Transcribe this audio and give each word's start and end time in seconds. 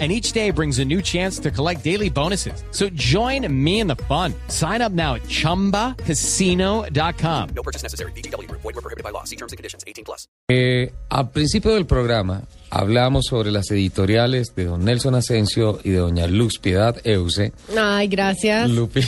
and 0.00 0.10
each 0.10 0.32
day 0.32 0.50
brings 0.50 0.80
a 0.80 0.84
new 0.84 1.00
chance 1.00 1.38
to 1.38 1.50
collect 1.52 1.84
daily 1.84 2.10
bonuses. 2.10 2.64
So 2.72 2.88
join 2.94 3.46
me 3.48 3.78
in 3.80 3.86
the 3.86 3.94
fun. 4.08 4.34
Sign 4.48 4.82
up 4.82 4.90
now 4.92 5.14
at 5.14 5.22
ChumbaCasino.com. 5.28 7.48
No 7.54 7.62
purchase 7.62 7.82
necessary. 7.84 8.10
BGW. 8.12 8.50
Void 8.50 8.64
were 8.64 8.72
prohibited 8.82 9.04
by 9.04 9.10
law. 9.12 9.22
See 9.24 9.36
terms 9.36 9.52
and 9.52 9.56
conditions. 9.58 9.84
18 9.86 10.04
plus. 10.04 10.26
Eh, 10.50 10.92
al 11.10 11.30
principio 11.30 11.72
del 11.74 11.86
programa 11.86 12.42
hablamos 12.70 13.26
sobre 13.26 13.52
las 13.52 13.70
editoriales 13.70 14.54
de 14.56 14.64
don 14.64 14.84
Nelson 14.84 15.14
Asensio 15.14 15.78
y 15.84 15.90
de 15.90 15.98
doña 15.98 16.26
Luz 16.26 16.58
Piedad 16.58 16.96
Euse. 17.04 17.52
Ay, 17.78 18.08
gracias. 18.08 18.68
Lupi, 18.70 19.00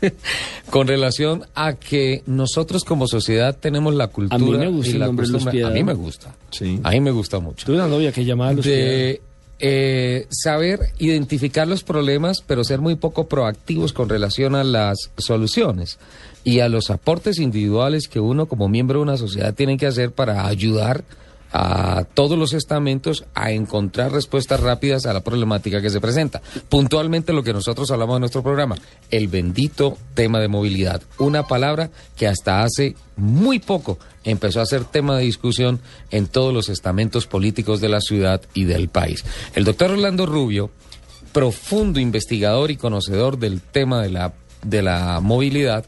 con 0.70 0.86
relación 0.88 1.44
a 1.54 1.74
que 1.74 2.22
nosotros 2.26 2.82
como 2.84 3.06
sociedad 3.06 3.54
tenemos 3.56 3.94
la 3.94 4.08
cultura 4.08 4.36
A 4.36 4.38
mí 4.38 4.50
me 4.56 4.68
gusta 4.68 4.90
y 4.90 4.94
el 4.94 5.00
la 5.00 5.06
nombre 5.06 5.26
Luz 5.26 5.32
costumbre- 5.34 5.52
Piedad. 5.52 5.70
A 5.70 5.74
mí 5.74 5.84
me 5.84 5.94
gusta. 5.94 6.34
Sí. 6.50 6.80
A 6.82 6.90
mí 6.90 7.00
me 7.00 7.10
gusta 7.10 7.38
mucho. 7.40 7.66
Tuve 7.66 7.76
una 7.76 7.88
novia 7.88 8.10
que 8.10 8.24
llamaba 8.24 8.52
Luz 8.54 8.64
de 8.64 9.20
eh, 9.60 10.26
saber 10.30 10.92
identificar 10.98 11.66
los 11.68 11.84
problemas, 11.84 12.42
pero 12.46 12.64
ser 12.64 12.80
muy 12.80 12.96
poco 12.96 13.28
proactivos 13.28 13.92
con 13.92 14.08
relación 14.08 14.54
a 14.54 14.64
las 14.64 15.10
soluciones 15.16 15.98
y 16.42 16.60
a 16.60 16.68
los 16.68 16.90
aportes 16.90 17.38
individuales 17.38 18.08
que 18.08 18.20
uno 18.20 18.46
como 18.46 18.68
miembro 18.68 18.98
de 18.98 19.04
una 19.04 19.16
sociedad 19.16 19.54
tiene 19.54 19.76
que 19.76 19.86
hacer 19.86 20.12
para 20.12 20.46
ayudar 20.46 21.04
a 21.56 22.02
todos 22.14 22.36
los 22.36 22.52
estamentos 22.52 23.24
a 23.32 23.52
encontrar 23.52 24.10
respuestas 24.10 24.58
rápidas 24.58 25.06
a 25.06 25.12
la 25.12 25.22
problemática 25.22 25.80
que 25.80 25.88
se 25.88 26.00
presenta. 26.00 26.42
Puntualmente 26.68 27.32
lo 27.32 27.44
que 27.44 27.52
nosotros 27.52 27.92
hablamos 27.92 28.16
en 28.16 28.20
nuestro 28.22 28.42
programa, 28.42 28.76
el 29.12 29.28
bendito 29.28 29.96
tema 30.14 30.40
de 30.40 30.48
movilidad, 30.48 31.00
una 31.18 31.46
palabra 31.46 31.90
que 32.16 32.26
hasta 32.26 32.64
hace 32.64 32.96
muy 33.16 33.60
poco 33.60 34.00
empezó 34.24 34.60
a 34.60 34.66
ser 34.66 34.84
tema 34.84 35.16
de 35.16 35.22
discusión 35.22 35.78
en 36.10 36.26
todos 36.26 36.52
los 36.52 36.68
estamentos 36.68 37.28
políticos 37.28 37.80
de 37.80 37.88
la 37.88 38.00
ciudad 38.00 38.42
y 38.52 38.64
del 38.64 38.88
país. 38.88 39.24
El 39.54 39.62
doctor 39.62 39.92
Orlando 39.92 40.26
Rubio, 40.26 40.72
profundo 41.32 42.00
investigador 42.00 42.72
y 42.72 42.76
conocedor 42.76 43.38
del 43.38 43.60
tema 43.60 44.02
de 44.02 44.10
la, 44.10 44.34
de 44.64 44.82
la 44.82 45.20
movilidad, 45.20 45.84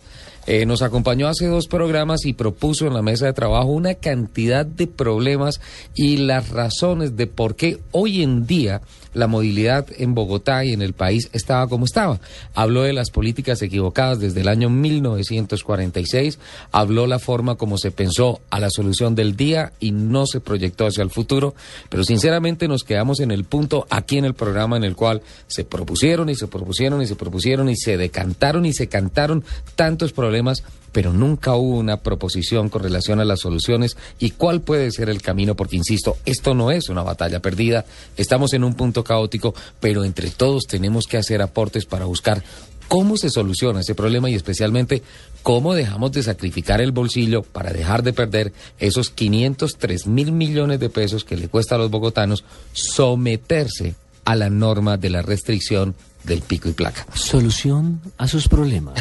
eh, 0.47 0.64
nos 0.66 0.83
acompañó 0.83 1.28
hace 1.28 1.47
dos 1.47 1.66
programas 1.66 2.25
y 2.25 2.33
propuso 2.33 2.86
en 2.86 2.94
la 2.94 3.02
mesa 3.02 3.27
de 3.27 3.33
trabajo 3.33 3.69
una 3.69 3.94
cantidad 3.94 4.64
de 4.64 4.86
problemas 4.86 5.61
y 5.94 6.19
las 6.19 6.50
razones 6.50 7.16
de 7.16 7.27
por 7.27 7.56
qué 7.56 7.78
hoy 7.91 8.22
en 8.22 8.47
día 8.47 8.80
la 9.17 9.27
movilidad 9.27 9.86
en 9.97 10.14
Bogotá 10.14 10.64
y 10.64 10.72
en 10.75 10.83
el 10.83 10.92
país 10.92 11.31
estaba 11.33 11.67
como 11.69 11.86
estaba. 11.86 12.20
Habló 12.55 12.83
de 12.83 12.92
las 12.92 13.11
políticas 13.11 13.62
equivocadas 13.62 14.20
desde 14.20 14.42
el 14.42 14.48
año 14.48 14.69
1946, 14.69 16.39
habló 16.70 17.06
la 17.06 17.19
forma 17.19 17.55
como 17.55 17.78
se 17.78 17.91
pensó 17.91 18.41
a 18.50 18.61
la 18.61 18.69
solución 18.69 19.14
del 19.14 19.34
día 19.34 19.73
y 19.81 19.92
no 19.92 20.27
se 20.27 20.41
proyectó 20.41 20.86
hacia 20.86 21.03
el 21.03 21.11
futuro, 21.11 21.55
pero 21.89 22.05
sinceramente 22.05 22.69
nos 22.69 22.84
quedamos 22.84 23.20
en 23.20 23.31
el 23.31 23.45
punto 23.45 23.86
aquí 23.89 24.19
en 24.19 24.27
el 24.27 24.34
programa 24.34 24.77
en 24.77 24.84
el 24.84 24.95
cual 24.95 25.23
se 25.47 25.64
propusieron 25.64 26.28
y 26.28 26.34
se 26.34 26.47
propusieron 26.47 27.01
y 27.01 27.06
se 27.06 27.17
propusieron 27.17 27.70
y 27.70 27.77
se 27.77 27.97
decantaron 27.97 28.67
y 28.67 28.75
se 28.75 28.89
cantaron 28.89 29.45
tantos 29.77 30.12
problemas 30.12 30.62
pero 30.97 31.12
nunca 31.12 31.55
hubo 31.56 31.77
una 31.77 31.98
proposición 31.98 32.70
con 32.70 32.83
relación 32.83 33.20
a 33.20 33.27
las 33.27 33.41
soluciones 33.41 33.98
y 34.19 34.30
cuál 34.30 34.62
puede 34.62 34.91
ser 34.91 35.11
el 35.11 35.20
camino, 35.20 35.55
porque 35.55 35.77
insisto, 35.77 36.17
esto 36.25 36.55
no 36.55 36.70
es 36.70 36.89
una 36.89 37.03
batalla 37.03 37.41
perdida, 37.41 37.84
estamos 38.17 38.55
en 38.55 38.64
un 38.64 38.73
punto 38.73 39.05
caótico, 39.07 39.55
pero 39.81 40.05
entre 40.05 40.31
todos 40.31 40.67
tenemos 40.67 41.07
que 41.07 41.17
hacer 41.17 41.43
aportes 41.43 41.87
para 41.87 42.05
buscar 42.05 42.42
cómo 42.89 43.17
se 43.17 43.30
soluciona 43.30 43.80
ese 43.80 43.95
problema 43.95 44.30
y 44.30 44.35
especialmente 44.35 45.03
cómo 45.42 45.75
dejamos 45.75 46.13
de 46.13 46.23
sacrificar 46.23 46.80
el 46.80 46.92
bolsillo 46.92 47.42
para 47.42 47.73
dejar 47.73 48.03
de 48.03 48.13
perder 48.13 48.53
esos 48.79 49.11
503 49.11 50.07
mil 50.07 50.33
millones 50.33 50.80
de 50.80 50.89
pesos 50.89 51.25
que 51.25 51.36
le 51.36 51.48
cuesta 51.48 51.75
a 51.77 51.79
los 51.79 51.91
bogotanos 51.91 52.45
someterse 52.73 53.95
a 54.25 54.35
la 54.35 54.51
norma 54.51 54.97
de 54.97 55.11
la 55.11 55.23
restricción 55.23 55.95
del 56.25 56.42
pico 56.42 56.69
y 56.69 56.73
placa. 56.73 57.07
Solución 57.14 58.01
a 58.19 58.27
sus 58.27 58.48
problemas. 58.48 59.01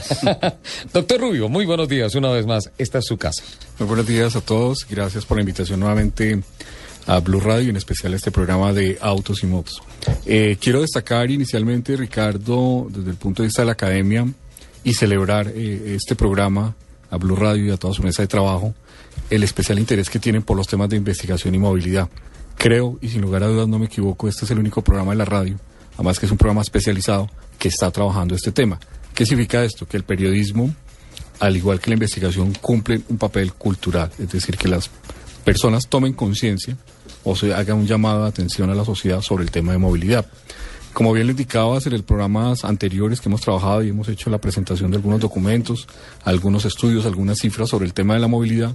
Doctor 0.94 1.20
Rubio, 1.20 1.50
muy 1.50 1.66
buenos 1.66 1.90
días 1.90 2.14
una 2.14 2.30
vez 2.30 2.46
más. 2.46 2.70
Esta 2.78 3.00
es 3.00 3.06
su 3.06 3.18
casa. 3.18 3.44
Muy 3.80 3.88
buenos 3.88 4.06
días 4.06 4.36
a 4.36 4.42
todos. 4.42 4.86
Gracias 4.88 5.26
por 5.26 5.38
la 5.38 5.42
invitación 5.42 5.80
nuevamente 5.80 6.44
a 7.08 7.20
Blue 7.20 7.40
Radio, 7.40 7.70
en 7.70 7.78
especial 7.78 8.14
a 8.14 8.16
este 8.16 8.32
programa 8.32 8.74
de 8.74 8.98
Autos 9.02 9.44
y 9.44 9.48
Motos. 9.48 9.82
Eh, 10.26 10.58
quiero 10.60 10.82
destacar 10.82 11.30
inicialmente, 11.30 11.96
Ricardo, 11.96 12.88
desde 12.90 13.12
el 13.12 13.18
punto 13.18 13.44
de 13.44 13.48
vista 13.48 13.62
de 13.62 13.68
la 13.68 13.74
academia 13.74 14.28
y 14.84 14.94
celebrar 14.94 15.52
eh, 15.54 15.96
este 15.96 16.16
programa 16.16 16.76
a 17.10 17.18
Blue 17.18 17.36
Radio 17.36 17.66
y 17.66 17.72
a 17.72 17.78
toda 17.78 17.94
su 17.94 18.04
mesa 18.04 18.22
de 18.24 18.28
trabajo, 18.28 18.74
el 19.30 19.44
especial 19.44 19.80
interés 19.80 20.10
que 20.10 20.20
tienen 20.20 20.44
por 20.44 20.58
los 20.58 20.68
temas 20.68 20.90
de 20.90 20.98
investigación 20.98 21.54
y 21.56 21.60
movilidad. 21.60 22.10
Creo, 22.58 22.98
y 23.02 23.10
sin 23.10 23.22
lugar 23.22 23.44
a 23.44 23.48
dudas 23.48 23.68
no 23.68 23.80
me 23.80 23.86
equivoco, 23.86 24.28
este 24.28 24.46
es 24.46 24.52
el 24.52 24.60
único 24.60 24.84
programa 24.84 25.12
de 25.12 25.18
la 25.18 25.26
radio, 25.26 25.58
además 25.96 26.20
que 26.20 26.26
es 26.26 26.32
un 26.32 26.38
programa 26.38 26.62
especializado 26.62 27.30
que 27.60 27.68
está 27.68 27.92
trabajando 27.92 28.36
este 28.36 28.52
tema. 28.52 28.80
¿Qué 29.14 29.26
significa 29.26 29.64
esto? 29.64 29.88
Que 29.88 29.98
el 29.98 30.04
periodismo 30.04 30.74
al 31.40 31.58
igual 31.58 31.80
que 31.80 31.90
la 31.90 31.96
investigación, 31.96 32.54
cumplen 32.62 33.04
un 33.10 33.18
papel 33.18 33.54
cultural, 33.54 34.12
es 34.20 34.32
decir, 34.32 34.58
que 34.58 34.68
las 34.68 34.90
personas 35.44 35.88
tomen 35.88 36.14
conciencia 36.14 36.78
o 37.26 37.36
se 37.36 37.54
haga 37.54 37.74
un 37.74 37.86
llamado 37.86 38.24
de 38.24 38.30
atención 38.30 38.70
a 38.70 38.76
la 38.76 38.86
sociedad 38.86 39.22
sobre 39.22 39.44
el 39.44 39.52
tema 39.52 39.74
de 39.74 39.78
movilidad. 39.78 40.26
Como 40.94 41.12
bien 41.12 41.28
lo 41.28 41.32
indicabas 41.32 41.86
en 41.86 41.92
los 41.92 42.04
programas 42.04 42.64
anteriores 42.64 43.20
que 43.20 43.28
hemos 43.28 43.42
trabajado 43.42 43.84
y 43.84 43.90
hemos 43.90 44.08
hecho 44.08 44.30
la 44.30 44.38
presentación 44.38 44.92
de 44.92 44.98
algunos 44.98 45.20
documentos, 45.20 45.88
algunos 46.24 46.64
estudios, 46.64 47.06
algunas 47.06 47.40
cifras 47.40 47.70
sobre 47.70 47.86
el 47.86 47.94
tema 47.94 48.14
de 48.14 48.22
la 48.22 48.30
movilidad, 48.30 48.74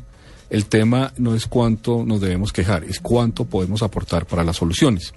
el 0.51 0.67
tema 0.67 1.13
no 1.17 1.35
es 1.35 1.47
cuánto 1.47 2.05
nos 2.05 2.21
debemos 2.21 2.53
quejar, 2.53 2.85
es 2.85 3.01
cuánto 3.01 3.45
podemos 3.47 3.83
aportar 3.83 4.27
para 4.27 4.45
las 4.45 4.57
soluciones. 4.57 5.15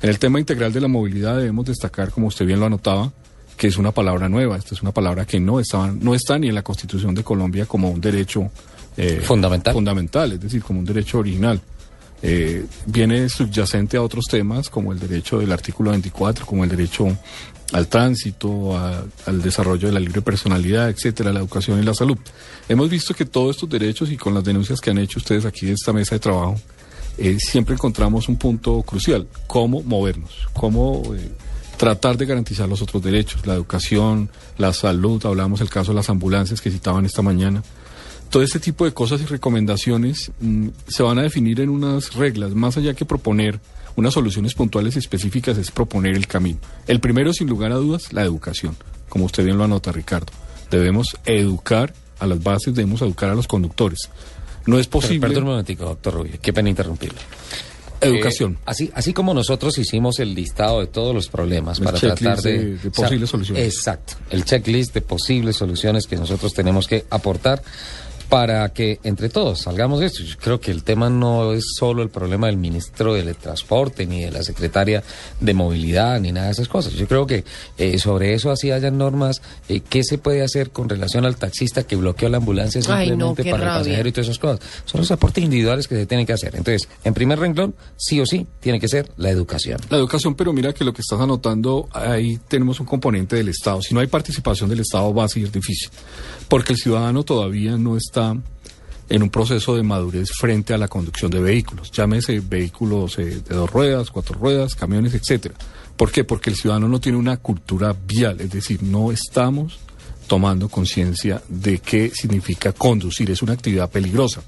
En 0.00 0.10
el 0.10 0.18
tema 0.18 0.38
integral 0.38 0.72
de 0.72 0.80
la 0.80 0.88
movilidad 0.88 1.38
debemos 1.38 1.64
destacar, 1.64 2.12
como 2.12 2.28
usted 2.28 2.46
bien 2.46 2.60
lo 2.60 2.66
anotaba, 2.66 3.10
que 3.56 3.66
es 3.66 3.78
una 3.78 3.92
palabra 3.92 4.28
nueva. 4.28 4.56
Esta 4.56 4.74
es 4.74 4.82
una 4.82 4.92
palabra 4.92 5.24
que 5.24 5.40
no 5.40 5.58
está, 5.58 5.90
no 5.90 6.14
está 6.14 6.38
ni 6.38 6.48
en 6.48 6.54
la 6.54 6.62
Constitución 6.62 7.14
de 7.14 7.24
Colombia 7.24 7.66
como 7.66 7.90
un 7.90 8.00
derecho 8.00 8.50
eh, 8.96 9.20
Fundamental. 9.24 9.72
fundamental, 9.74 10.32
es 10.32 10.40
decir, 10.40 10.62
como 10.62 10.80
un 10.80 10.84
derecho 10.84 11.18
original. 11.18 11.60
Eh, 12.26 12.64
viene 12.86 13.28
subyacente 13.28 13.98
a 13.98 14.02
otros 14.02 14.24
temas 14.30 14.70
como 14.70 14.92
el 14.92 14.98
derecho 14.98 15.40
del 15.40 15.52
artículo 15.52 15.90
24, 15.90 16.46
como 16.46 16.64
el 16.64 16.70
derecho 16.70 17.06
al 17.74 17.86
tránsito, 17.86 18.78
al 18.78 19.42
desarrollo 19.42 19.88
de 19.88 19.92
la 19.92 20.00
libre 20.00 20.22
personalidad, 20.22 20.88
etcétera, 20.88 21.34
la 21.34 21.40
educación 21.40 21.80
y 21.80 21.82
la 21.82 21.92
salud. 21.92 22.16
Hemos 22.66 22.88
visto 22.88 23.12
que 23.12 23.26
todos 23.26 23.56
estos 23.56 23.68
derechos 23.68 24.10
y 24.10 24.16
con 24.16 24.32
las 24.32 24.42
denuncias 24.42 24.80
que 24.80 24.88
han 24.88 24.96
hecho 24.96 25.18
ustedes 25.18 25.44
aquí 25.44 25.66
en 25.66 25.74
esta 25.74 25.92
mesa 25.92 26.14
de 26.14 26.20
trabajo, 26.20 26.56
eh, 27.18 27.36
siempre 27.38 27.74
encontramos 27.74 28.26
un 28.30 28.36
punto 28.36 28.80
crucial, 28.82 29.28
cómo 29.46 29.82
movernos, 29.82 30.48
cómo 30.54 31.02
eh, 31.14 31.30
tratar 31.76 32.16
de 32.16 32.24
garantizar 32.24 32.66
los 32.70 32.80
otros 32.80 33.02
derechos, 33.02 33.46
la 33.46 33.52
educación, 33.52 34.30
la 34.56 34.72
salud, 34.72 35.24
hablamos 35.26 35.60
el 35.60 35.68
caso 35.68 35.92
de 35.92 35.96
las 35.96 36.08
ambulancias 36.08 36.62
que 36.62 36.70
citaban 36.70 37.04
esta 37.04 37.20
mañana. 37.20 37.62
Todo 38.34 38.42
este 38.42 38.58
tipo 38.58 38.84
de 38.84 38.92
cosas 38.92 39.20
y 39.20 39.26
recomendaciones 39.26 40.32
mm, 40.40 40.68
se 40.88 41.04
van 41.04 41.20
a 41.20 41.22
definir 41.22 41.60
en 41.60 41.68
unas 41.68 42.14
reglas, 42.14 42.52
más 42.52 42.76
allá 42.76 42.92
que 42.92 43.04
proponer 43.04 43.60
unas 43.94 44.12
soluciones 44.14 44.54
puntuales 44.54 44.96
y 44.96 44.98
específicas, 44.98 45.56
es 45.56 45.70
proponer 45.70 46.16
el 46.16 46.26
camino. 46.26 46.58
El 46.88 46.98
primero, 46.98 47.32
sin 47.32 47.48
lugar 47.48 47.70
a 47.70 47.76
dudas, 47.76 48.12
la 48.12 48.22
educación, 48.22 48.74
como 49.08 49.26
usted 49.26 49.44
bien 49.44 49.56
lo 49.56 49.62
anota, 49.62 49.92
Ricardo. 49.92 50.32
Debemos 50.68 51.16
educar 51.26 51.94
a 52.18 52.26
las 52.26 52.42
bases, 52.42 52.74
debemos 52.74 53.02
educar 53.02 53.30
a 53.30 53.36
los 53.36 53.46
conductores. 53.46 54.00
No 54.66 54.80
es 54.80 54.88
Pero, 54.88 55.00
posible... 55.00 55.28
perdón 55.28 55.44
un 55.44 55.50
momentico, 55.50 55.84
doctor 55.84 56.14
Rubio. 56.14 56.32
Qué 56.42 56.52
pena 56.52 56.68
interrumpirle. 56.70 57.20
Educación. 58.00 58.54
Eh, 58.54 58.62
así, 58.66 58.90
así 58.94 59.12
como 59.12 59.32
nosotros 59.32 59.78
hicimos 59.78 60.18
el 60.18 60.34
listado 60.34 60.80
de 60.80 60.88
todos 60.88 61.14
los 61.14 61.28
problemas 61.28 61.78
El 61.78 61.84
para 61.84 61.98
tratar 62.00 62.42
de, 62.42 62.58
de- 62.58 62.78
de 62.78 62.90
posibles 62.90 63.30
soluciones. 63.30 63.64
Exacto, 63.64 64.14
el 64.30 64.44
checklist 64.44 64.92
de 64.92 65.02
posibles 65.02 65.54
soluciones 65.56 66.08
que 66.08 66.16
nosotros 66.16 66.52
tenemos 66.52 66.88
que 66.88 67.06
aportar 67.10 67.62
para 68.28 68.68
que 68.70 68.98
entre 69.04 69.28
todos 69.28 69.62
salgamos 69.62 70.00
de 70.00 70.06
esto. 70.06 70.22
Yo 70.22 70.36
creo 70.38 70.60
que 70.60 70.70
el 70.70 70.82
tema 70.82 71.10
no 71.10 71.52
es 71.52 71.64
solo 71.78 72.02
el 72.02 72.08
problema 72.08 72.46
del 72.46 72.56
ministro 72.56 73.14
del 73.14 73.34
Transporte, 73.36 74.06
ni 74.06 74.22
de 74.22 74.30
la 74.30 74.42
secretaria 74.42 75.02
de 75.40 75.54
Movilidad, 75.54 76.20
ni 76.20 76.32
nada 76.32 76.46
de 76.46 76.52
esas 76.52 76.68
cosas. 76.68 76.94
Yo 76.94 77.06
creo 77.06 77.26
que 77.26 77.44
eh, 77.78 77.98
sobre 77.98 78.34
eso 78.34 78.50
así 78.50 78.70
hayan 78.70 78.98
normas. 78.98 79.42
Eh, 79.68 79.80
¿Qué 79.80 80.02
se 80.04 80.18
puede 80.18 80.42
hacer 80.42 80.70
con 80.70 80.88
relación 80.88 81.24
al 81.24 81.36
taxista 81.36 81.84
que 81.84 81.96
bloqueó 81.96 82.28
la 82.28 82.38
ambulancia 82.38 82.80
Ay, 82.88 83.08
simplemente 83.08 83.44
no, 83.44 83.50
para 83.50 83.62
el 83.64 83.78
pasajero 83.80 84.08
y 84.08 84.12
todas 84.12 84.28
esas 84.28 84.38
cosas? 84.38 84.60
Son 84.84 85.00
los 85.00 85.10
aportes 85.10 85.44
individuales 85.44 85.88
que 85.88 85.96
se 85.96 86.06
tienen 86.06 86.26
que 86.26 86.32
hacer. 86.32 86.56
Entonces, 86.56 86.88
en 87.04 87.14
primer 87.14 87.38
renglón, 87.38 87.74
sí 87.96 88.20
o 88.20 88.26
sí, 88.26 88.46
tiene 88.60 88.80
que 88.80 88.88
ser 88.88 89.10
la 89.16 89.30
educación. 89.30 89.78
La 89.90 89.98
educación, 89.98 90.34
pero 90.34 90.52
mira 90.52 90.72
que 90.72 90.84
lo 90.84 90.92
que 90.92 91.02
estás 91.02 91.20
anotando, 91.20 91.88
ahí 91.92 92.38
tenemos 92.48 92.80
un 92.80 92.86
componente 92.86 93.36
del 93.36 93.48
Estado. 93.48 93.82
Si 93.82 93.94
no 93.94 94.00
hay 94.00 94.06
participación 94.06 94.70
del 94.70 94.80
Estado 94.80 95.12
va 95.12 95.24
a 95.24 95.28
ser 95.28 95.50
difícil, 95.50 95.90
porque 96.48 96.72
el 96.72 96.78
ciudadano 96.78 97.22
todavía 97.22 97.76
no 97.76 97.96
está 97.96 98.13
en 99.08 99.22
un 99.22 99.30
proceso 99.30 99.76
de 99.76 99.82
madurez 99.82 100.30
frente 100.32 100.72
a 100.74 100.78
la 100.78 100.88
conducción 100.88 101.30
de 101.30 101.40
vehículos, 101.40 101.90
llámese 101.92 102.40
vehículos 102.40 103.18
eh, 103.18 103.42
de 103.46 103.54
dos 103.54 103.70
ruedas, 103.70 104.10
cuatro 104.10 104.38
ruedas, 104.38 104.74
camiones, 104.74 105.14
etcétera. 105.14 105.54
¿Por 105.96 106.10
qué? 106.10 106.24
Porque 106.24 106.50
el 106.50 106.56
ciudadano 106.56 106.88
no 106.88 107.00
tiene 107.00 107.18
una 107.18 107.36
cultura 107.36 107.94
vial, 108.06 108.40
es 108.40 108.50
decir, 108.50 108.82
no 108.82 109.12
estamos 109.12 109.78
tomando 110.26 110.68
conciencia 110.70 111.42
de 111.48 111.78
qué 111.80 112.10
significa 112.14 112.72
conducir, 112.72 113.30
es 113.30 113.42
una 113.42 113.52
actividad 113.52 113.90
peligrosa. 113.90 114.42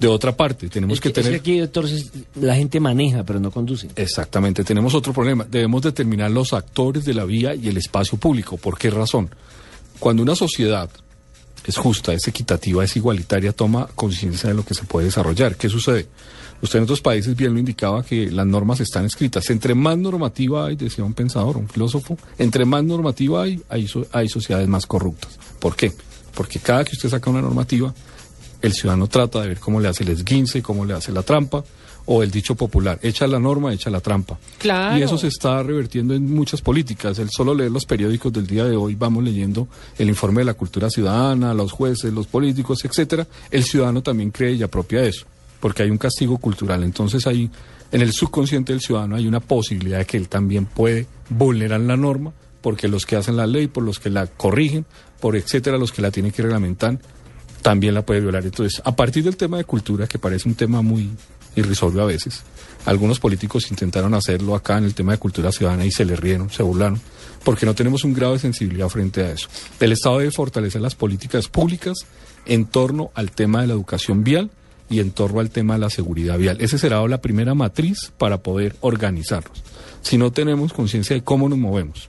De 0.00 0.06
otra 0.08 0.34
parte, 0.34 0.70
tenemos 0.70 0.94
Es 0.94 1.00
que, 1.02 1.08
es 1.10 1.14
que 1.14 1.22
tener... 1.22 1.38
aquí, 1.40 1.58
doctor, 1.58 1.84
es- 1.84 2.10
la 2.40 2.54
gente 2.56 2.80
maneja, 2.80 3.22
pero 3.22 3.38
no 3.38 3.50
conduce. 3.50 3.88
Exactamente, 3.96 4.64
tenemos 4.64 4.94
otro 4.94 5.12
problema. 5.12 5.44
Debemos 5.48 5.82
determinar 5.82 6.30
los 6.30 6.54
actores 6.54 7.04
de 7.04 7.12
la 7.12 7.26
vía 7.26 7.54
y 7.54 7.68
el 7.68 7.76
espacio 7.76 8.16
público. 8.16 8.56
¿Por 8.56 8.78
qué 8.78 8.88
razón? 8.88 9.28
Cuando 9.98 10.22
una 10.22 10.34
sociedad 10.34 10.88
es 11.64 11.76
justa, 11.76 12.12
es 12.12 12.26
equitativa, 12.28 12.84
es 12.84 12.96
igualitaria, 12.96 13.52
toma 13.52 13.86
conciencia 13.94 14.48
de 14.48 14.54
lo 14.54 14.64
que 14.64 14.74
se 14.74 14.84
puede 14.84 15.06
desarrollar. 15.06 15.56
¿Qué 15.56 15.68
sucede? 15.68 16.06
Usted 16.62 16.78
en 16.78 16.84
otros 16.84 17.00
países 17.00 17.34
bien 17.34 17.54
lo 17.54 17.58
indicaba 17.58 18.02
que 18.02 18.30
las 18.30 18.46
normas 18.46 18.80
están 18.80 19.06
escritas. 19.06 19.48
Entre 19.50 19.74
más 19.74 19.96
normativa 19.96 20.66
hay, 20.66 20.76
decía 20.76 21.04
un 21.04 21.14
pensador, 21.14 21.56
un 21.56 21.68
filósofo, 21.68 22.18
entre 22.38 22.64
más 22.64 22.84
normativa 22.84 23.42
hay, 23.42 23.62
hay, 23.68 23.88
hay 24.12 24.28
sociedades 24.28 24.68
más 24.68 24.86
corruptas. 24.86 25.38
¿Por 25.58 25.74
qué? 25.74 25.92
Porque 26.34 26.58
cada 26.58 26.84
que 26.84 26.92
usted 26.92 27.08
saca 27.08 27.30
una 27.30 27.40
normativa, 27.40 27.94
el 28.60 28.72
ciudadano 28.74 29.06
trata 29.06 29.40
de 29.40 29.48
ver 29.48 29.58
cómo 29.58 29.80
le 29.80 29.88
hace 29.88 30.04
el 30.04 30.10
esguince, 30.10 30.62
cómo 30.62 30.84
le 30.84 30.92
hace 30.92 31.12
la 31.12 31.22
trampa, 31.22 31.64
o 32.06 32.22
el 32.22 32.30
dicho 32.30 32.54
popular, 32.54 32.98
echa 33.02 33.26
la 33.26 33.38
norma, 33.38 33.72
echa 33.72 33.90
la 33.90 34.00
trampa. 34.00 34.38
Claro. 34.58 34.98
Y 34.98 35.02
eso 35.02 35.18
se 35.18 35.28
está 35.28 35.62
revertiendo 35.62 36.14
en 36.14 36.32
muchas 36.32 36.60
políticas. 36.60 37.18
El 37.18 37.30
solo 37.30 37.54
leer 37.54 37.70
los 37.70 37.84
periódicos 37.86 38.32
del 38.32 38.46
día 38.46 38.64
de 38.64 38.76
hoy, 38.76 38.94
vamos 38.94 39.24
leyendo 39.24 39.68
el 39.98 40.08
informe 40.08 40.40
de 40.40 40.46
la 40.46 40.54
cultura 40.54 40.90
ciudadana, 40.90 41.54
los 41.54 41.72
jueces, 41.72 42.12
los 42.12 42.26
políticos, 42.26 42.84
etcétera. 42.84 43.26
El 43.50 43.64
ciudadano 43.64 44.02
también 44.02 44.30
cree 44.30 44.52
y 44.52 44.62
apropia 44.62 45.02
eso, 45.04 45.26
porque 45.60 45.82
hay 45.82 45.90
un 45.90 45.98
castigo 45.98 46.38
cultural. 46.38 46.82
Entonces 46.82 47.26
ahí, 47.26 47.50
en 47.92 48.02
el 48.02 48.12
subconsciente 48.12 48.72
del 48.72 48.80
ciudadano, 48.80 49.16
hay 49.16 49.26
una 49.26 49.40
posibilidad 49.40 49.98
de 49.98 50.06
que 50.06 50.16
él 50.16 50.28
también 50.28 50.66
puede 50.66 51.06
vulnerar 51.28 51.80
la 51.80 51.96
norma, 51.96 52.32
porque 52.60 52.88
los 52.88 53.06
que 53.06 53.16
hacen 53.16 53.36
la 53.36 53.46
ley, 53.46 53.68
por 53.68 53.84
los 53.84 53.98
que 53.98 54.10
la 54.10 54.26
corrigen, 54.26 54.84
por 55.20 55.36
etcétera, 55.36 55.78
los 55.78 55.92
que 55.92 56.02
la 56.02 56.10
tienen 56.10 56.32
que 56.32 56.42
reglamentar, 56.42 56.98
también 57.62 57.94
la 57.94 58.04
puede 58.04 58.20
violar. 58.20 58.44
Entonces, 58.44 58.80
a 58.84 58.94
partir 58.96 59.24
del 59.24 59.36
tema 59.36 59.58
de 59.58 59.64
cultura, 59.64 60.06
que 60.06 60.18
parece 60.18 60.48
un 60.48 60.54
tema 60.54 60.82
muy 60.82 61.10
irrisorio 61.56 62.02
a 62.02 62.06
veces, 62.06 62.42
algunos 62.86 63.20
políticos 63.20 63.70
intentaron 63.70 64.14
hacerlo 64.14 64.54
acá 64.54 64.78
en 64.78 64.84
el 64.84 64.94
tema 64.94 65.12
de 65.12 65.18
cultura 65.18 65.52
ciudadana 65.52 65.84
y 65.84 65.90
se 65.90 66.04
le 66.04 66.16
rieron, 66.16 66.50
se 66.50 66.62
burlaron, 66.62 67.00
porque 67.44 67.66
no 67.66 67.74
tenemos 67.74 68.04
un 68.04 68.14
grado 68.14 68.32
de 68.34 68.38
sensibilidad 68.38 68.88
frente 68.88 69.22
a 69.22 69.32
eso. 69.32 69.48
El 69.78 69.92
Estado 69.92 70.18
debe 70.18 70.30
fortalecer 70.30 70.80
las 70.80 70.94
políticas 70.94 71.48
públicas 71.48 71.98
en 72.46 72.64
torno 72.64 73.10
al 73.14 73.32
tema 73.32 73.60
de 73.60 73.66
la 73.66 73.74
educación 73.74 74.24
vial 74.24 74.50
y 74.88 75.00
en 75.00 75.10
torno 75.12 75.40
al 75.40 75.50
tema 75.50 75.74
de 75.74 75.80
la 75.80 75.90
seguridad 75.90 76.38
vial. 76.38 76.56
Esa 76.60 76.78
será 76.78 77.06
la 77.06 77.20
primera 77.20 77.54
matriz 77.54 78.12
para 78.16 78.38
poder 78.38 78.76
organizarnos. 78.80 79.62
Si 80.02 80.16
no 80.16 80.32
tenemos 80.32 80.72
conciencia 80.72 81.14
de 81.14 81.22
cómo 81.22 81.48
nos 81.48 81.58
movemos, 81.58 82.08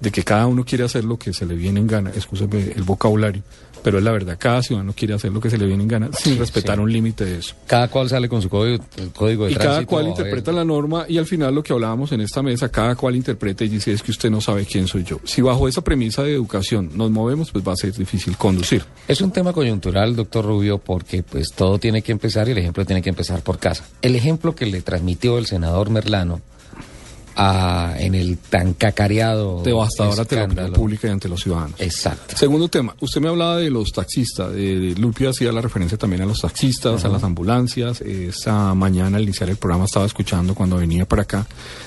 de 0.00 0.10
que 0.10 0.22
cada 0.22 0.46
uno 0.46 0.64
quiere 0.64 0.84
hacer 0.84 1.04
lo 1.04 1.18
que 1.18 1.32
se 1.32 1.46
le 1.46 1.54
viene 1.54 1.80
en 1.80 1.86
gana, 1.86 2.10
escúcheme 2.14 2.72
el 2.72 2.82
vocabulario, 2.82 3.42
pero 3.82 3.98
es 3.98 4.04
la 4.04 4.12
verdad, 4.12 4.36
cada 4.38 4.62
ciudadano 4.62 4.92
quiere 4.94 5.14
hacer 5.14 5.32
lo 5.32 5.40
que 5.40 5.50
se 5.50 5.58
le 5.58 5.66
viene 5.66 5.82
en 5.82 5.88
gana 5.88 6.10
sin 6.12 6.38
respetar 6.38 6.80
un 6.80 6.92
límite 6.92 7.24
de 7.24 7.38
eso. 7.38 7.54
Cada 7.66 7.88
cual 7.88 8.08
sale 8.08 8.28
con 8.28 8.42
su 8.42 8.48
código, 8.48 8.84
el 8.96 9.10
código 9.10 9.46
de 9.46 9.52
Y 9.52 9.54
cada 9.54 9.84
cual 9.86 10.08
interpreta 10.08 10.52
la 10.52 10.64
norma 10.64 11.04
y 11.08 11.18
al 11.18 11.26
final 11.26 11.54
lo 11.54 11.62
que 11.62 11.72
hablábamos 11.72 12.12
en 12.12 12.20
esta 12.20 12.42
mesa, 12.42 12.68
cada 12.68 12.94
cual 12.94 13.16
interpreta 13.16 13.64
y 13.64 13.68
dice 13.68 13.92
es 13.92 14.02
que 14.02 14.10
usted 14.10 14.30
no 14.30 14.40
sabe 14.40 14.64
quién 14.64 14.86
soy 14.86 15.04
yo. 15.04 15.20
Si 15.24 15.42
bajo 15.42 15.68
esa 15.68 15.82
premisa 15.82 16.22
de 16.22 16.34
educación 16.34 16.90
nos 16.94 17.10
movemos, 17.10 17.50
pues 17.50 17.66
va 17.66 17.72
a 17.72 17.76
ser 17.76 17.92
difícil 17.92 18.36
conducir. 18.36 18.84
Es 19.08 19.20
un 19.20 19.30
tema 19.30 19.52
coyuntural, 19.52 20.16
doctor 20.16 20.44
Rubio, 20.44 20.78
porque 20.78 21.22
pues 21.22 21.52
todo 21.52 21.78
tiene 21.78 22.02
que 22.02 22.12
empezar 22.12 22.48
y 22.48 22.52
el 22.52 22.58
ejemplo 22.58 22.84
tiene 22.84 23.02
que 23.02 23.10
empezar 23.10 23.42
por 23.42 23.58
casa. 23.58 23.84
El 24.02 24.16
ejemplo 24.16 24.54
que 24.54 24.66
le 24.66 24.82
transmitió 24.82 25.38
el 25.38 25.46
senador 25.46 25.90
Merlano 25.90 26.40
a- 27.36 27.94
en 27.98 28.14
el 28.14 28.38
tan 28.38 28.74
cacareado 28.74 29.62
Devastadora 29.62 30.22
ante 30.22 30.36
la 30.36 30.44
opinión 30.44 30.72
pública 30.72 31.08
y 31.08 31.10
ante 31.10 31.28
los 31.28 31.40
ciudadanos. 31.42 31.80
Exacto. 31.80 32.36
Segundo 32.36 32.68
tema, 32.68 32.94
usted 33.00 33.20
me 33.20 33.28
hablaba 33.28 33.56
de 33.58 33.70
los 33.70 33.90
taxistas, 33.92 34.52
de 34.52 34.94
Lupi 34.98 35.26
hacía 35.26 35.52
la 35.52 35.60
referencia 35.60 35.96
también 35.98 36.22
a 36.22 36.26
los 36.26 36.40
taxistas, 36.40 37.04
a 37.04 37.08
las 37.08 37.22
ambulancias. 37.22 38.00
Esa 38.00 38.74
mañana 38.74 39.16
al 39.16 39.22
iniciar 39.24 39.48
el 39.50 39.56
programa 39.56 39.84
estaba 39.84 40.06
escuchando 40.06 40.54
cuando 40.54 40.76
venía 40.76 41.06
para 41.06 41.22
acá 41.22 41.46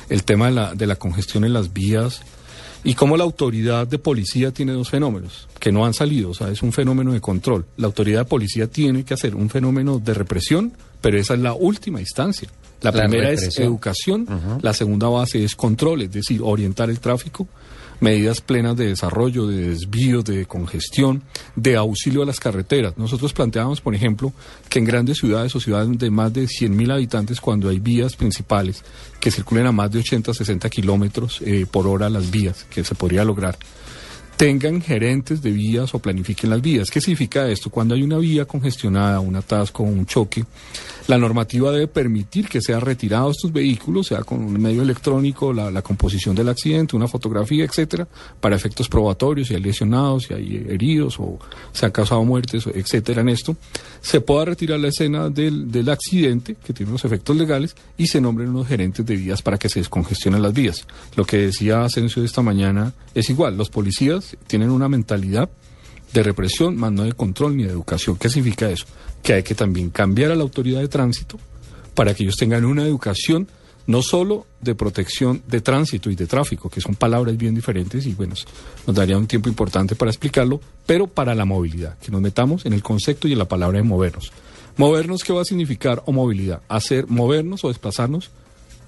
el 0.10 0.24
tema 0.24 0.48
de 0.48 0.52
la, 0.54 0.74
de 0.76 0.88
la 0.88 0.96
congestión 0.96 1.44
en 1.44 1.54
las 1.54 1.74
vías 1.74 2.22
y 2.84 2.96
cómo 2.96 3.18
la 3.18 3.24
autoridad 3.24 3.88
de 3.88 3.98
policía 3.98 4.52
tiene 4.52 4.74
dos 4.74 4.90
fenómenos 4.90 5.48
que 5.60 5.72
no 5.72 5.86
han 5.86 5.94
salido, 5.94 6.32
o 6.32 6.34
sea, 6.34 6.50
es 6.50 6.62
un 6.62 6.74
fenómeno 6.74 7.14
de 7.14 7.22
control. 7.22 7.66
La 7.78 7.88
autoridad 7.88 8.20
de 8.20 8.26
policía 8.26 8.68
tiene 8.68 9.04
que 9.04 9.14
hacer 9.14 9.36
un 9.36 9.50
fenómeno 9.50 10.00
de 10.00 10.14
represión, 10.14 10.74
pero 11.02 11.18
esa 11.18 11.34
es 11.36 11.40
la 11.40 11.54
última 11.54 12.00
instancia. 12.00 12.50
La, 12.82 12.92
La 12.92 13.04
primera 13.04 13.32
es 13.32 13.58
educación, 13.60 14.28
la 14.62 14.74
segunda 14.74 15.08
base 15.08 15.44
es 15.44 15.56
control, 15.56 16.02
es 16.02 16.12
decir, 16.12 16.42
orientar 16.44 16.90
el 16.90 17.00
tráfico, 17.00 17.48
medidas 18.00 18.42
plenas 18.42 18.76
de 18.76 18.88
desarrollo, 18.88 19.48
de 19.48 19.70
desvío, 19.70 20.22
de 20.22 20.46
congestión, 20.46 21.24
de 21.56 21.76
auxilio 21.76 22.24
a 22.24 22.26
las 22.26 22.40
carreteras. 22.40 22.98
Nosotros 22.98 23.34
planteábamos, 23.34 23.82
por 23.82 23.96
ejemplo, 23.96 24.34
que 24.70 24.80
en 24.80 24.86
grandes 24.86 25.18
ciudades 25.18 25.56
o 25.56 25.60
ciudades 25.60 25.98
de 25.98 26.10
más 26.10 26.34
de 26.34 26.44
100.000 26.44 26.94
habitantes, 26.94 27.42
cuando 27.42 27.70
hay 27.70 27.80
vías 27.80 28.16
principales 28.16 28.84
que 29.20 29.32
circulen 29.32 29.68
a 29.68 29.72
más 29.72 29.92
de 29.92 30.00
80, 30.00 30.34
60 30.34 30.70
kilómetros 30.70 31.42
eh, 31.46 31.66
por 31.70 31.88
hora 31.88 32.10
las 32.10 32.30
vías, 32.30 32.66
que 32.70 32.84
se 32.84 32.96
podría 32.96 33.24
lograr, 33.24 33.58
tengan 34.44 34.82
gerentes 34.82 35.42
de 35.42 35.52
vías 35.52 35.96
o 35.96 36.00
planifiquen 36.00 36.50
las 36.50 36.62
vías. 36.62 36.92
¿Qué 36.92 37.00
significa 37.00 37.48
esto? 37.48 37.70
Cuando 37.70 37.96
hay 37.96 38.04
una 38.04 38.18
vía 38.18 38.44
congestionada, 38.44 39.22
un 39.22 39.38
atasco, 39.38 39.84
un 39.84 40.06
choque, 40.06 40.44
la 41.08 41.18
normativa 41.18 41.72
debe 41.72 41.88
permitir 41.88 42.50
que 42.50 42.60
sean 42.60 42.82
retirados 42.82 43.38
estos 43.38 43.54
vehículos, 43.54 44.08
sea 44.08 44.24
con 44.24 44.44
un 44.44 44.62
medio 44.62 44.82
electrónico, 44.82 45.54
la, 45.54 45.82
composición 45.82 46.36
del 46.36 46.50
accidente, 46.50 46.96
una 46.96 47.08
fotografía, 47.08 47.64
etcétera, 47.64 48.06
para 48.42 48.58
efectos 48.58 48.90
probatorios, 48.90 49.48
si 49.48 49.56
hay 49.56 49.62
lesionados, 49.62 50.24
si 50.24 50.34
hay 50.34 50.66
heridos 50.70 51.18
o 51.20 51.40
se 51.72 51.86
han 51.86 51.92
causado 51.94 52.24
muertes, 52.26 52.68
etcétera, 52.68 53.22
en 53.22 53.30
esto, 53.30 53.56
se 54.02 54.20
pueda 54.20 54.44
retirar 54.44 54.80
la 54.80 54.90
escena 54.90 55.30
del, 55.30 55.72
del 55.72 55.88
accidente, 55.88 56.58
que 56.66 56.74
tiene 56.74 56.90
unos 56.90 57.06
efectos 57.06 57.36
legales, 57.38 57.76
y 57.98 58.08
se 58.08 58.20
nombren 58.20 58.50
unos 58.50 58.68
gerentes 58.68 59.06
de 59.06 59.16
vías 59.16 59.42
para 59.42 59.58
que 59.58 59.70
se 59.70 59.80
descongestionen 59.80 60.42
las 60.42 60.54
vías. 60.54 60.86
Lo 61.16 61.26
que 61.26 61.38
decía 61.38 61.84
Asensio 61.84 62.24
esta 62.24 62.42
mañana 62.42 62.94
es 63.14 63.30
igual, 63.30 63.58
los 63.58 63.70
policías 63.70 64.33
tienen 64.48 64.70
una 64.70 64.90
mentalidad 64.90 65.50
de 66.14 66.24
represión, 66.24 66.76
más 66.78 66.92
no 66.92 67.04
de 67.04 67.14
control 67.14 67.58
ni 67.58 67.64
de 67.64 67.72
educación. 67.72 68.18
¿Qué 68.18 68.30
significa 68.30 68.70
eso? 68.70 68.86
Que 69.22 69.34
hay 69.34 69.44
que 69.44 69.56
también 69.56 69.90
cambiar 69.90 70.32
a 70.32 70.36
la 70.36 70.44
autoridad 70.44 70.82
de 70.82 70.88
tránsito 70.88 71.40
para 71.96 72.14
que 72.14 72.24
ellos 72.24 72.36
tengan 72.36 72.66
una 72.66 72.84
educación 72.84 73.48
no 73.86 74.02
solo 74.02 74.46
de 74.62 74.76
protección 74.76 75.44
de 75.48 75.62
tránsito 75.62 76.10
y 76.10 76.16
de 76.16 76.26
tráfico, 76.26 76.70
que 76.70 76.80
son 76.80 76.96
palabras 76.96 77.36
bien 77.36 77.54
diferentes 77.54 78.06
y 78.06 78.14
bueno, 78.14 78.34
nos 78.88 78.96
daría 78.96 79.18
un 79.18 79.28
tiempo 79.28 79.50
importante 79.50 79.96
para 79.96 80.10
explicarlo, 80.10 80.62
pero 80.86 81.08
para 81.08 81.36
la 81.36 81.46
movilidad, 81.46 81.98
que 81.98 82.12
nos 82.12 82.22
metamos 82.22 82.66
en 82.66 82.74
el 82.74 82.82
concepto 82.82 83.28
y 83.28 83.34
en 83.34 83.40
la 83.40 83.48
palabra 83.48 83.78
de 83.78 83.84
movernos. 83.84 84.32
Movernos, 84.78 85.24
¿qué 85.24 85.34
va 85.34 85.42
a 85.42 85.46
significar? 85.46 86.02
O 86.06 86.14
movilidad, 86.14 86.62
hacer, 86.70 87.08
movernos 87.08 87.64
o 87.64 87.68
desplazarnos 87.68 88.32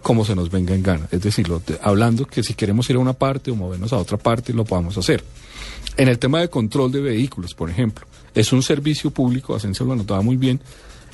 como 0.05 0.24
se 0.24 0.35
nos 0.35 0.51
venga 0.51 0.75
en 0.75 0.83
gana. 0.83 1.07
Es 1.09 1.21
decir, 1.24 1.50
lo 1.50 1.63
hablando 1.81 2.27
que 2.27 2.43
si 2.43 2.53
queremos 2.53 2.88
ir 2.91 2.95
a 2.95 3.00
una 3.00 3.13
parte 3.13 3.50
o 3.50 3.55
movernos 3.55 3.91
a 3.91 3.97
otra 3.97 4.17
parte, 4.17 4.53
lo 4.53 4.63
podamos 4.63 4.95
hacer. 5.00 5.24
En 5.97 6.09
el 6.09 6.19
tema 6.19 6.41
de 6.41 6.47
control 6.47 6.91
de 6.91 7.01
vehículos, 7.01 7.55
por 7.55 7.71
ejemplo, 7.71 8.05
es 8.35 8.53
un 8.53 8.62
servicio 8.62 9.09
público, 9.09 9.55
Asensio 9.55 9.83
lo 9.83 9.93
anotaba 9.93 10.21
muy 10.21 10.35
bien, 10.38 10.62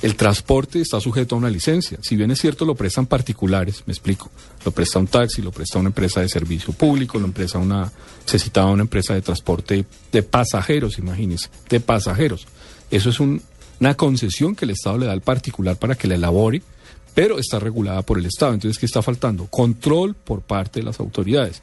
el 0.02 0.14
transporte 0.14 0.82
está 0.82 1.00
sujeto 1.00 1.34
a 1.34 1.38
una 1.38 1.48
licencia. 1.48 1.96
Si 2.02 2.16
bien 2.16 2.32
es 2.32 2.40
cierto, 2.40 2.66
lo 2.66 2.74
prestan 2.74 3.06
particulares, 3.06 3.82
me 3.86 3.94
explico. 3.94 4.30
Lo 4.62 4.72
presta 4.72 4.98
un 4.98 5.06
taxi, 5.06 5.40
lo 5.40 5.52
presta 5.52 5.78
una 5.78 5.88
empresa 5.88 6.20
de 6.20 6.28
servicio 6.28 6.74
público, 6.74 7.18
lo 7.18 7.24
empresa 7.24 7.56
una, 7.58 7.90
se 8.26 8.38
citaba 8.38 8.72
una 8.72 8.82
empresa 8.82 9.14
de 9.14 9.22
transporte 9.22 9.86
de 10.12 10.22
pasajeros, 10.22 10.98
imagínense, 10.98 11.48
de 11.70 11.80
pasajeros. 11.80 12.46
Eso 12.90 13.08
es 13.08 13.20
un- 13.20 13.40
una 13.80 13.94
concesión 13.94 14.54
que 14.54 14.66
el 14.66 14.72
Estado 14.72 14.98
le 14.98 15.06
da 15.06 15.12
al 15.12 15.22
particular 15.22 15.76
para 15.76 15.94
que 15.94 16.06
la 16.08 16.16
elabore, 16.16 16.60
pero 17.14 17.38
está 17.38 17.58
regulada 17.58 18.02
por 18.02 18.18
el 18.18 18.26
Estado. 18.26 18.54
Entonces, 18.54 18.78
¿qué 18.78 18.86
está 18.86 19.02
faltando? 19.02 19.46
Control 19.46 20.14
por 20.14 20.42
parte 20.42 20.80
de 20.80 20.86
las 20.86 21.00
autoridades 21.00 21.62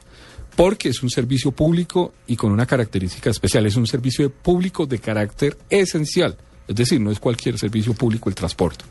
porque 0.56 0.88
es 0.88 1.02
un 1.02 1.10
servicio 1.10 1.52
público 1.52 2.12
y 2.26 2.36
con 2.36 2.52
una 2.52 2.66
característica 2.66 3.30
especial, 3.30 3.66
es 3.66 3.76
un 3.76 3.86
servicio 3.86 4.30
público 4.30 4.84
de 4.84 4.98
carácter 4.98 5.56
esencial, 5.70 6.36
es 6.68 6.76
decir, 6.76 7.00
no 7.00 7.10
es 7.10 7.18
cualquier 7.18 7.58
servicio 7.58 7.94
público 7.94 8.28
el 8.28 8.34
transporte. 8.34 8.84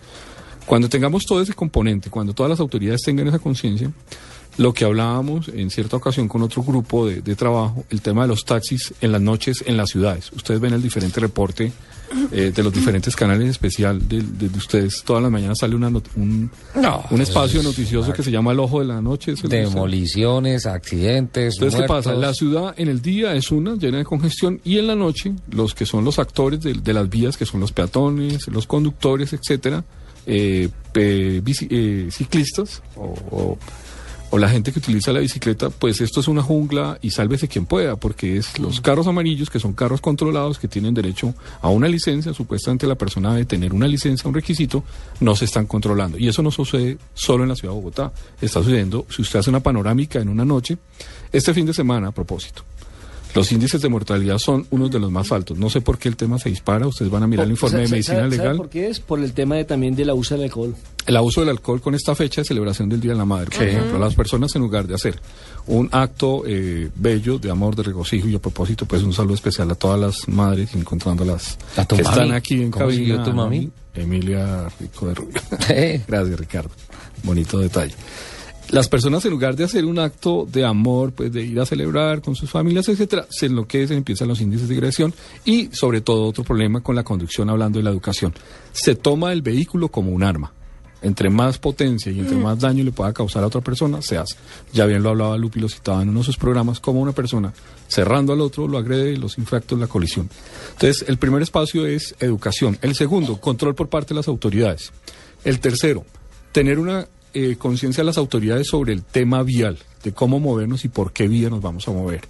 Cuando 0.66 0.90
tengamos 0.90 1.26
todo 1.26 1.42
ese 1.42 1.54
componente, 1.54 2.10
cuando 2.10 2.34
todas 2.34 2.50
las 2.50 2.60
autoridades 2.60 3.02
tengan 3.02 3.28
esa 3.28 3.40
conciencia, 3.40 3.92
lo 4.60 4.74
que 4.74 4.84
hablábamos 4.86 5.48
en 5.48 5.70
cierta 5.70 5.96
ocasión 5.98 6.28
con 6.28 6.42
otro 6.42 6.62
grupo 6.64 7.08
de, 7.08 7.22
de 7.22 7.36
trabajo, 7.36 7.86
el 7.90 8.02
tema 8.02 8.24
de 8.24 8.28
los 8.28 8.44
taxis 8.46 8.94
en 9.02 9.12
las 9.14 9.22
noches 9.22 9.64
en 9.66 9.78
las 9.78 9.90
ciudades. 9.90 10.32
Ustedes 10.34 10.60
ven 10.60 10.74
el 10.74 10.82
diferente 10.82 11.20
reporte 11.22 11.72
eh, 12.32 12.52
de 12.54 12.64
los 12.64 12.74
diferentes 12.74 13.16
canales 13.16 13.44
en 13.44 13.50
especial 13.52 14.06
de, 14.08 14.22
de- 14.22 14.50
de 14.50 14.58
ustedes. 14.58 15.02
Todas 15.06 15.24
las 15.24 15.32
mañanas 15.32 15.60
sale 15.60 15.76
una 15.76 15.90
not- 15.90 16.10
un, 16.18 16.52
No, 16.76 17.04
un 17.10 17.22
espacio 17.22 17.60
es 17.62 17.66
noticioso 17.66 18.12
que 18.12 18.22
se 18.24 18.32
llama 18.32 18.52
El 18.52 18.60
Ojo 18.60 18.80
de 18.82 18.86
la 18.88 19.00
Noche. 19.02 19.36
¿se 19.38 19.44
lo- 19.44 19.50
Demoliciones, 19.50 20.66
accidentes, 20.66 21.54
entonces, 21.56 21.80
¿qué 21.82 21.88
pasa? 21.88 22.14
La 22.14 22.34
ciudad 22.34 22.74
en 22.78 22.90
el 22.90 23.02
día 23.02 23.34
es 23.36 23.52
una, 23.52 23.76
llena 23.76 24.00
de 24.00 24.04
congestión, 24.06 24.60
y 24.66 24.78
en 24.78 24.88
la 24.88 24.96
noche, 24.96 25.34
los 25.52 25.74
que 25.74 25.86
son 25.86 26.04
los 26.04 26.20
actores 26.20 26.60
de, 26.62 26.74
de 26.74 26.94
las 26.94 27.10
vías, 27.10 27.38
que 27.38 27.46
son 27.46 27.60
los 27.62 27.72
peatones, 27.72 28.48
los 28.50 28.68
conductores, 28.68 29.32
etcétera, 29.34 29.84
eh, 30.26 30.68
bici- 30.94 31.68
eh, 31.70 32.10
ciclistas 32.12 32.82
o, 32.96 33.04
o- 33.32 33.58
o 34.32 34.38
la 34.38 34.50
gente 34.50 34.72
que 34.72 34.80
utiliza 34.80 35.12
la 35.12 35.20
bicicleta, 35.20 35.70
pues 35.70 36.02
esto 36.02 36.20
es 36.20 36.28
una 36.28 36.42
jungla 36.42 37.00
y 37.02 37.12
sálvese 37.12 37.48
quien 37.48 37.66
pueda, 37.66 37.96
porque 37.96 38.38
es 38.38 38.60
los 38.60 38.82
carros 38.82 39.08
amarillos, 39.08 39.50
que 39.50 39.60
son 39.60 39.74
carros 39.74 40.02
controlados, 40.02 40.60
que 40.60 40.68
tienen 40.68 40.94
derecho 40.94 41.34
a 41.62 41.70
una 41.70 41.88
licencia, 41.88 42.34
supuestamente 42.34 42.88
la 42.88 42.96
persona 42.96 43.34
debe 43.34 43.46
tener 43.46 43.74
una 43.74 43.88
licencia, 43.88 44.28
un 44.28 44.36
requisito, 44.36 44.84
no 45.20 45.36
se 45.36 45.46
están 45.46 45.66
controlando. 45.66 46.18
Y 46.18 46.28
eso 46.28 46.42
no 46.42 46.52
sucede 46.52 46.98
solo 47.14 47.44
en 47.44 47.50
la 47.50 47.56
ciudad 47.56 47.74
de 47.74 47.80
Bogotá, 47.80 48.12
está 48.42 48.60
sucediendo, 48.62 49.06
si 49.10 49.22
usted 49.22 49.40
hace 49.40 49.50
una 49.50 49.62
panorámica 49.62 50.20
en 50.20 50.30
una 50.30 50.46
noche, 50.46 50.78
este 51.32 51.54
fin 51.54 51.66
de 51.66 51.74
semana, 51.74 52.08
a 52.08 52.12
propósito. 52.12 52.64
Los 53.36 53.52
índices 53.52 53.82
de 53.82 53.90
mortalidad 53.90 54.40
son 54.40 54.66
unos 54.72 54.90
de 54.90 55.00
los 55.00 55.12
más 55.12 55.32
altos. 55.32 55.58
No 55.58 55.70
sé 55.70 55.82
por 55.82 55.98
qué 56.00 56.10
el 56.10 56.16
tema 56.16 56.40
se 56.40 56.50
dispara. 56.50 56.88
Ustedes 56.88 57.12
van 57.12 57.24
a 57.24 57.28
mirar 57.28 57.46
el 57.46 57.52
informe 57.52 57.80
de 57.80 57.86
¿Sabe- 57.86 57.92
medicina 57.92 58.18
sabe- 58.18 58.30
sabe 58.32 58.38
legal. 58.44 58.58
por 58.58 58.70
qué 58.70 58.88
es? 58.90 59.00
Por 59.00 59.20
el 59.20 59.34
tema 59.34 59.56
de, 59.56 59.66
también 59.66 59.96
del 59.96 60.10
abuso 60.10 60.34
del 60.36 60.46
alcohol. 60.46 60.76
El 61.06 61.16
abuso 61.16 61.42
del 61.42 61.50
alcohol 61.50 61.80
con 61.80 61.94
esta 61.96 62.16
fecha 62.16 62.42
de 62.42 62.46
celebración 62.46 62.90
del 62.90 63.00
Día 63.00 63.12
de 63.12 63.18
la 63.18 63.26
Madre. 63.26 63.56
Por 63.56 63.68
ejemplo, 63.68 64.00
las 64.00 64.16
personas 64.16 64.56
en 64.56 64.62
lugar 64.62 64.88
de 64.88 64.96
hacer 64.96 65.20
un 65.68 65.90
acto 65.92 66.44
eh, 66.48 66.90
bello 66.96 67.38
de 67.38 67.52
amor, 67.52 67.76
de 67.76 67.84
regocijo 67.84 68.28
y 68.28 68.36
a 68.36 68.40
propósito, 68.40 68.86
pues 68.86 69.04
un 69.04 69.14
saludo 69.14 69.36
especial 69.36 69.70
a 69.72 69.76
todas 69.76 70.00
las 70.00 70.28
madres, 70.28 70.74
encontrándolas 70.76 71.58
¿A 71.78 71.86
tu 71.86 71.96
que 71.98 72.04
mami? 72.04 72.16
están 72.16 72.32
aquí 72.36 72.56
en 72.62 72.72
¿Cómo 72.72 72.86
cabina. 72.88 73.24
tu 73.24 73.34
mami? 73.34 73.70
Emilia 73.94 74.68
Rico 74.80 75.08
de 75.08 75.14
Rubio. 75.16 75.42
Eh. 75.70 76.02
Gracias, 76.08 76.40
Ricardo. 76.40 76.70
Bonito 77.24 77.60
detalle. 77.60 77.94
Las 78.72 78.88
personas 78.88 79.26
en 79.26 79.32
lugar 79.32 79.56
de 79.56 79.64
hacer 79.64 79.84
un 79.84 79.98
acto 79.98 80.48
de 80.48 80.64
amor, 80.64 81.12
pues 81.12 81.34
de 81.34 81.44
ir 81.44 81.60
a 81.60 81.66
celebrar 81.66 82.22
con 82.22 82.36
sus 82.36 82.52
familias, 82.52 82.88
etcétera, 82.88 83.26
se 83.28 83.48
enloquecen, 83.48 83.98
empiezan 83.98 84.28
los 84.28 84.42
índices 84.42 84.68
de 84.68 84.76
agresión 84.76 85.12
y 85.44 85.70
sobre 85.72 86.02
todo 86.02 86.26
otro 86.26 86.44
problema 86.44 86.80
con 86.82 86.96
la 86.96 87.04
conducción 87.04 87.50
hablando 87.50 87.80
de 87.80 87.84
la 87.84 87.90
educación. 87.90 88.32
Se 88.72 88.94
toma 88.94 89.34
el 89.34 89.42
vehículo 89.42 89.90
como 89.90 90.12
un 90.12 90.22
arma. 90.22 90.54
Entre 91.02 91.30
más 91.30 91.58
potencia 91.58 92.12
y 92.12 92.20
entre 92.20 92.36
más 92.36 92.60
daño 92.60 92.84
le 92.84 92.92
pueda 92.92 93.12
causar 93.12 93.44
a 93.44 93.48
otra 93.48 93.62
persona, 93.62 94.04
se 94.04 94.18
hace. 94.18 94.36
Ya 94.72 94.86
bien 94.86 95.02
lo 95.02 95.10
hablaba 95.10 95.38
Lupi, 95.38 95.60
lo 95.60 95.70
citaba 95.70 96.04
en 96.04 96.10
uno 96.10 96.20
de 96.20 96.26
sus 96.26 96.38
programas, 96.38 96.80
como 96.80 97.02
una 97.02 97.14
persona 97.14 97.54
cerrando 97.88 98.34
al 98.34 98.42
otro 98.42 98.68
lo 98.68 98.78
agrede, 98.78 99.18
los 99.18 99.40
infractos, 99.40 99.80
la 99.80 99.88
colisión. 99.88 100.30
Entonces, 100.74 101.06
el 101.08 101.18
primer 101.18 101.42
espacio 101.42 101.88
es 101.88 102.16
educación. 102.20 102.78
El 102.82 102.94
segundo, 102.96 103.40
control 103.40 103.74
por 103.74 103.90
parte 103.90 104.10
de 104.10 104.20
las 104.20 104.28
autoridades. 104.28 104.92
El 105.44 105.60
tercero, 105.60 106.06
tener 106.52 106.78
una 106.78 107.08
eh, 107.46 107.58
conciencia 107.58 108.02
de 108.02 108.06
las 108.06 108.18
autoridades 108.18 108.68
sobre 108.68 108.94
el 108.94 109.04
tema 109.04 109.44
vial, 109.44 109.78
de 110.04 110.12
cómo 110.14 110.40
movernos 110.40 110.86
y 110.86 110.90
por 110.90 111.12
qué 111.14 111.28
vía 111.28 111.50
nos 111.50 111.62
vamos 111.62 111.88
a 111.88 111.92
mover. 111.92 112.22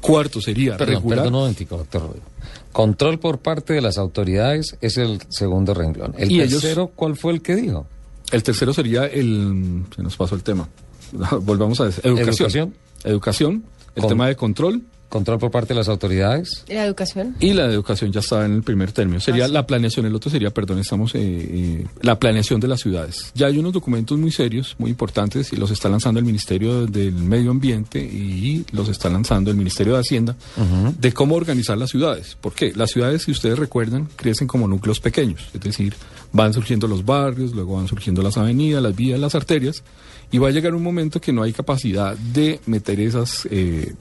Cuarto 0.00 0.40
sería 0.40 0.76
Perdón, 0.76 0.94
regular. 0.96 1.18
perdón 1.18 1.34
un 1.34 1.40
momentico, 1.40 1.76
doctor. 1.76 2.16
Control 2.72 3.18
por 3.20 3.38
parte 3.38 3.72
de 3.74 3.80
las 3.80 3.98
autoridades 3.98 4.76
es 4.80 4.96
el 4.96 5.20
segundo 5.28 5.74
renglón. 5.74 6.14
El 6.18 6.32
Y 6.32 6.40
ellos- 6.40 6.60
tercero, 6.62 6.90
¿cuál 6.94 7.16
fue 7.16 7.32
el 7.32 7.42
que 7.42 7.54
dijo? 7.54 7.86
El 8.32 8.42
tercero 8.42 8.72
sería 8.72 9.06
el. 9.06 9.84
Se 9.94 10.02
nos 10.02 10.16
pasó 10.16 10.34
el 10.34 10.42
tema. 10.42 10.68
Volvamos 11.42 11.80
a 11.80 11.84
decir. 11.86 12.04
Educación. 12.06 12.32
Educación. 12.48 12.74
Educación, 13.04 13.64
el 13.94 14.00
Con- 14.02 14.08
tema 14.08 14.26
de 14.28 14.36
control 14.36 14.82
Control 15.12 15.38
por 15.38 15.50
parte 15.50 15.74
de 15.74 15.78
las 15.78 15.90
autoridades. 15.90 16.64
¿Y 16.66 16.72
la 16.72 16.86
educación? 16.86 17.36
y 17.38 17.52
la 17.52 17.68
de 17.68 17.74
educación 17.74 18.10
ya 18.12 18.20
estaba 18.20 18.46
en 18.46 18.54
el 18.54 18.62
primer 18.62 18.92
término. 18.92 19.20
Sería 19.20 19.46
la 19.46 19.66
planeación, 19.66 20.06
el 20.06 20.14
otro 20.14 20.30
sería, 20.30 20.48
perdón, 20.48 20.78
estamos, 20.78 21.14
eh, 21.14 21.18
eh, 21.22 21.86
la 22.00 22.18
planeación 22.18 22.60
de 22.60 22.68
las 22.68 22.80
ciudades. 22.80 23.30
Ya 23.34 23.48
hay 23.48 23.58
unos 23.58 23.74
documentos 23.74 24.16
muy 24.18 24.32
serios, 24.32 24.74
muy 24.78 24.88
importantes, 24.90 25.52
y 25.52 25.56
los 25.56 25.70
está 25.70 25.90
lanzando 25.90 26.18
el 26.18 26.24
Ministerio 26.24 26.86
del 26.86 27.12
Medio 27.12 27.50
Ambiente 27.50 27.98
y 28.00 28.64
los 28.72 28.88
está 28.88 29.10
lanzando 29.10 29.50
el 29.50 29.56
Ministerio 29.58 29.92
de 29.92 30.00
Hacienda, 30.00 30.34
de 30.98 31.12
cómo 31.12 31.34
organizar 31.34 31.76
las 31.76 31.90
ciudades. 31.90 32.38
¿Por 32.40 32.54
qué? 32.54 32.72
Las 32.74 32.90
ciudades, 32.92 33.24
si 33.24 33.32
ustedes 33.32 33.58
recuerdan, 33.58 34.08
crecen 34.16 34.48
como 34.48 34.66
núcleos 34.66 34.98
pequeños, 34.98 35.46
es 35.52 35.60
decir, 35.60 35.94
van 36.32 36.54
surgiendo 36.54 36.88
los 36.88 37.04
barrios, 37.04 37.52
luego 37.52 37.76
van 37.76 37.86
surgiendo 37.86 38.22
las 38.22 38.38
avenidas, 38.38 38.82
las 38.82 38.96
vías, 38.96 39.20
las 39.20 39.34
arterias, 39.34 39.84
y 40.30 40.38
va 40.38 40.48
a 40.48 40.52
llegar 40.52 40.74
un 40.74 40.82
momento 40.82 41.20
que 41.20 41.34
no 41.34 41.42
hay 41.42 41.52
capacidad 41.52 42.16
de 42.16 42.60
meter 42.64 42.98
esas... 42.98 43.46
eh, 43.50 43.92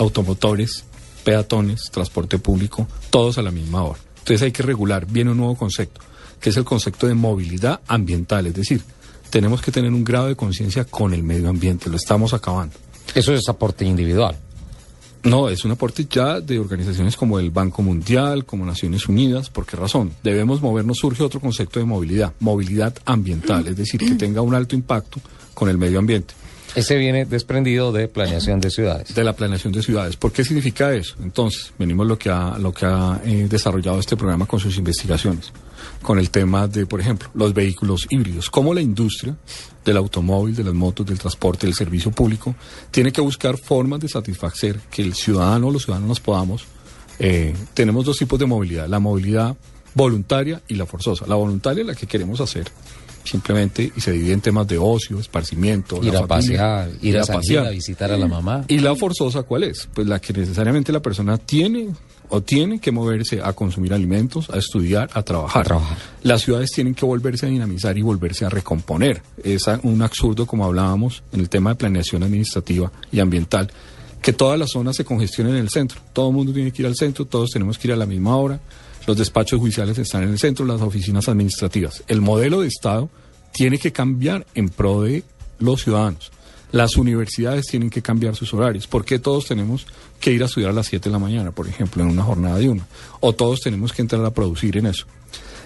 automotores, 0.00 0.84
peatones, 1.24 1.90
transporte 1.90 2.38
público, 2.38 2.88
todos 3.10 3.36
a 3.36 3.42
la 3.42 3.50
misma 3.50 3.84
hora. 3.84 4.00
Entonces 4.20 4.42
hay 4.42 4.50
que 4.50 4.62
regular, 4.62 5.06
viene 5.06 5.30
un 5.30 5.36
nuevo 5.36 5.56
concepto, 5.56 6.00
que 6.40 6.48
es 6.48 6.56
el 6.56 6.64
concepto 6.64 7.06
de 7.06 7.14
movilidad 7.14 7.80
ambiental, 7.86 8.46
es 8.46 8.54
decir, 8.54 8.82
tenemos 9.28 9.60
que 9.60 9.70
tener 9.70 9.92
un 9.92 10.02
grado 10.02 10.28
de 10.28 10.36
conciencia 10.36 10.84
con 10.84 11.12
el 11.12 11.22
medio 11.22 11.50
ambiente, 11.50 11.90
lo 11.90 11.96
estamos 11.96 12.32
acabando. 12.32 12.74
Eso 13.14 13.34
es 13.34 13.46
aporte 13.50 13.84
individual. 13.84 14.36
No, 15.22 15.50
es 15.50 15.66
un 15.66 15.72
aporte 15.72 16.06
ya 16.08 16.40
de 16.40 16.58
organizaciones 16.58 17.14
como 17.14 17.38
el 17.38 17.50
Banco 17.50 17.82
Mundial, 17.82 18.46
como 18.46 18.64
Naciones 18.64 19.06
Unidas. 19.06 19.50
¿Por 19.50 19.66
qué 19.66 19.76
razón? 19.76 20.12
Debemos 20.22 20.62
movernos, 20.62 20.96
surge 20.96 21.22
otro 21.22 21.40
concepto 21.40 21.78
de 21.78 21.84
movilidad, 21.84 22.32
movilidad 22.40 22.96
ambiental, 23.04 23.66
es 23.66 23.76
decir, 23.76 24.00
que 24.00 24.14
tenga 24.14 24.40
un 24.40 24.54
alto 24.54 24.74
impacto 24.74 25.20
con 25.52 25.68
el 25.68 25.76
medio 25.76 25.98
ambiente. 25.98 26.32
Ese 26.74 26.96
viene 26.96 27.24
desprendido 27.24 27.92
de 27.92 28.08
planeación 28.08 28.60
de 28.60 28.70
ciudades. 28.70 29.14
de 29.14 29.24
la 29.24 29.32
planeación 29.32 29.72
de 29.72 29.82
ciudades. 29.82 30.16
¿Por 30.16 30.32
qué 30.32 30.44
significa 30.44 30.94
eso? 30.94 31.16
Entonces, 31.22 31.72
venimos 31.78 32.06
lo 32.06 32.18
que 32.18 32.30
ha, 32.30 32.58
lo 32.58 32.72
que 32.72 32.86
ha 32.86 33.20
eh, 33.24 33.46
desarrollado 33.48 33.98
este 33.98 34.16
programa 34.16 34.46
con 34.46 34.60
sus 34.60 34.76
investigaciones, 34.78 35.52
con 36.02 36.18
el 36.18 36.30
tema 36.30 36.68
de, 36.68 36.86
por 36.86 37.00
ejemplo, 37.00 37.28
los 37.34 37.52
vehículos 37.52 38.06
híbridos, 38.08 38.50
cómo 38.50 38.72
la 38.72 38.80
industria 38.80 39.36
del 39.84 39.96
automóvil, 39.96 40.54
de 40.54 40.64
las 40.64 40.74
motos, 40.74 41.06
del 41.06 41.18
transporte, 41.18 41.66
del 41.66 41.74
servicio 41.74 42.10
público, 42.10 42.54
tiene 42.90 43.12
que 43.12 43.20
buscar 43.20 43.56
formas 43.58 44.00
de 44.00 44.08
satisfacer 44.08 44.78
que 44.90 45.02
el 45.02 45.14
ciudadano 45.14 45.68
o 45.68 45.70
los 45.70 45.84
ciudadanos 45.84 46.08
nos 46.08 46.20
podamos. 46.20 46.64
eh, 47.18 47.54
tenemos 47.74 48.04
dos 48.04 48.16
tipos 48.16 48.38
de 48.38 48.46
movilidad, 48.46 48.88
la 48.88 48.98
movilidad 48.98 49.54
voluntaria 49.94 50.62
y 50.68 50.74
la 50.74 50.86
forzosa. 50.86 51.26
La 51.26 51.34
voluntaria 51.34 51.82
es 51.82 51.86
la 51.86 51.94
que 51.94 52.06
queremos 52.06 52.40
hacer. 52.40 52.70
Simplemente, 53.24 53.92
y 53.94 54.00
se 54.00 54.12
divide 54.12 54.32
en 54.32 54.40
temas 54.40 54.66
de 54.66 54.78
ocio, 54.78 55.18
esparcimiento, 55.20 56.00
Ir 56.02 56.12
la 56.12 56.20
a 56.20 56.26
familia, 56.26 56.58
pasear, 56.58 56.90
ir 57.02 57.18
a 57.18 57.24
pasear. 57.24 57.66
a 57.66 57.70
visitar 57.70 58.10
a 58.12 58.16
la 58.16 58.26
mamá. 58.26 58.64
¿Y 58.68 58.78
la 58.78 58.94
forzosa 58.96 59.42
cuál 59.42 59.64
es? 59.64 59.88
Pues 59.94 60.06
la 60.06 60.18
que 60.20 60.32
necesariamente 60.32 60.90
la 60.92 61.00
persona 61.00 61.38
tiene 61.38 61.88
o 62.30 62.40
tiene 62.42 62.78
que 62.80 62.92
moverse 62.92 63.40
a 63.42 63.52
consumir 63.52 63.92
alimentos, 63.92 64.48
a 64.50 64.58
estudiar, 64.58 65.10
a 65.14 65.22
trabajar. 65.22 65.62
A 65.62 65.64
trabajar. 65.64 65.98
Las 66.22 66.42
ciudades 66.42 66.70
tienen 66.70 66.94
que 66.94 67.04
volverse 67.04 67.46
a 67.46 67.48
dinamizar 67.48 67.98
y 67.98 68.02
volverse 68.02 68.44
a 68.44 68.48
recomponer. 68.48 69.20
Es 69.42 69.66
un 69.82 70.00
absurdo, 70.02 70.46
como 70.46 70.64
hablábamos, 70.64 71.22
en 71.32 71.40
el 71.40 71.48
tema 71.48 71.70
de 71.70 71.76
planeación 71.76 72.22
administrativa 72.22 72.90
y 73.10 73.20
ambiental, 73.20 73.70
que 74.22 74.32
todas 74.32 74.58
las 74.58 74.70
zonas 74.70 74.96
se 74.96 75.04
congestionen 75.04 75.54
en 75.56 75.62
el 75.62 75.70
centro. 75.70 76.00
Todo 76.12 76.28
el 76.28 76.34
mundo 76.36 76.52
tiene 76.52 76.70
que 76.72 76.82
ir 76.82 76.86
al 76.86 76.94
centro, 76.94 77.24
todos 77.24 77.50
tenemos 77.50 77.78
que 77.78 77.88
ir 77.88 77.92
a 77.94 77.96
la 77.96 78.06
misma 78.06 78.36
hora. 78.36 78.60
Los 79.06 79.16
despachos 79.16 79.58
judiciales 79.58 79.98
están 79.98 80.22
en 80.24 80.30
el 80.30 80.38
centro, 80.38 80.64
las 80.64 80.80
oficinas 80.80 81.28
administrativas. 81.28 82.02
El 82.06 82.20
modelo 82.20 82.60
de 82.60 82.68
Estado 82.68 83.08
tiene 83.52 83.78
que 83.78 83.92
cambiar 83.92 84.46
en 84.54 84.68
pro 84.68 85.02
de 85.02 85.24
los 85.58 85.82
ciudadanos. 85.82 86.30
Las 86.72 86.96
universidades 86.96 87.66
tienen 87.66 87.90
que 87.90 88.02
cambiar 88.02 88.36
sus 88.36 88.54
horarios. 88.54 88.86
¿Por 88.86 89.04
qué 89.04 89.18
todos 89.18 89.46
tenemos 89.46 89.86
que 90.20 90.32
ir 90.32 90.42
a 90.42 90.46
estudiar 90.46 90.70
a 90.70 90.74
las 90.74 90.86
7 90.86 91.08
de 91.08 91.12
la 91.12 91.18
mañana, 91.18 91.50
por 91.50 91.66
ejemplo, 91.66 92.02
en 92.02 92.10
una 92.10 92.22
jornada 92.22 92.58
de 92.58 92.68
una? 92.68 92.86
O 93.18 93.32
todos 93.32 93.60
tenemos 93.60 93.92
que 93.92 94.02
entrar 94.02 94.24
a 94.24 94.30
producir 94.30 94.76
en 94.76 94.86
eso. 94.86 95.06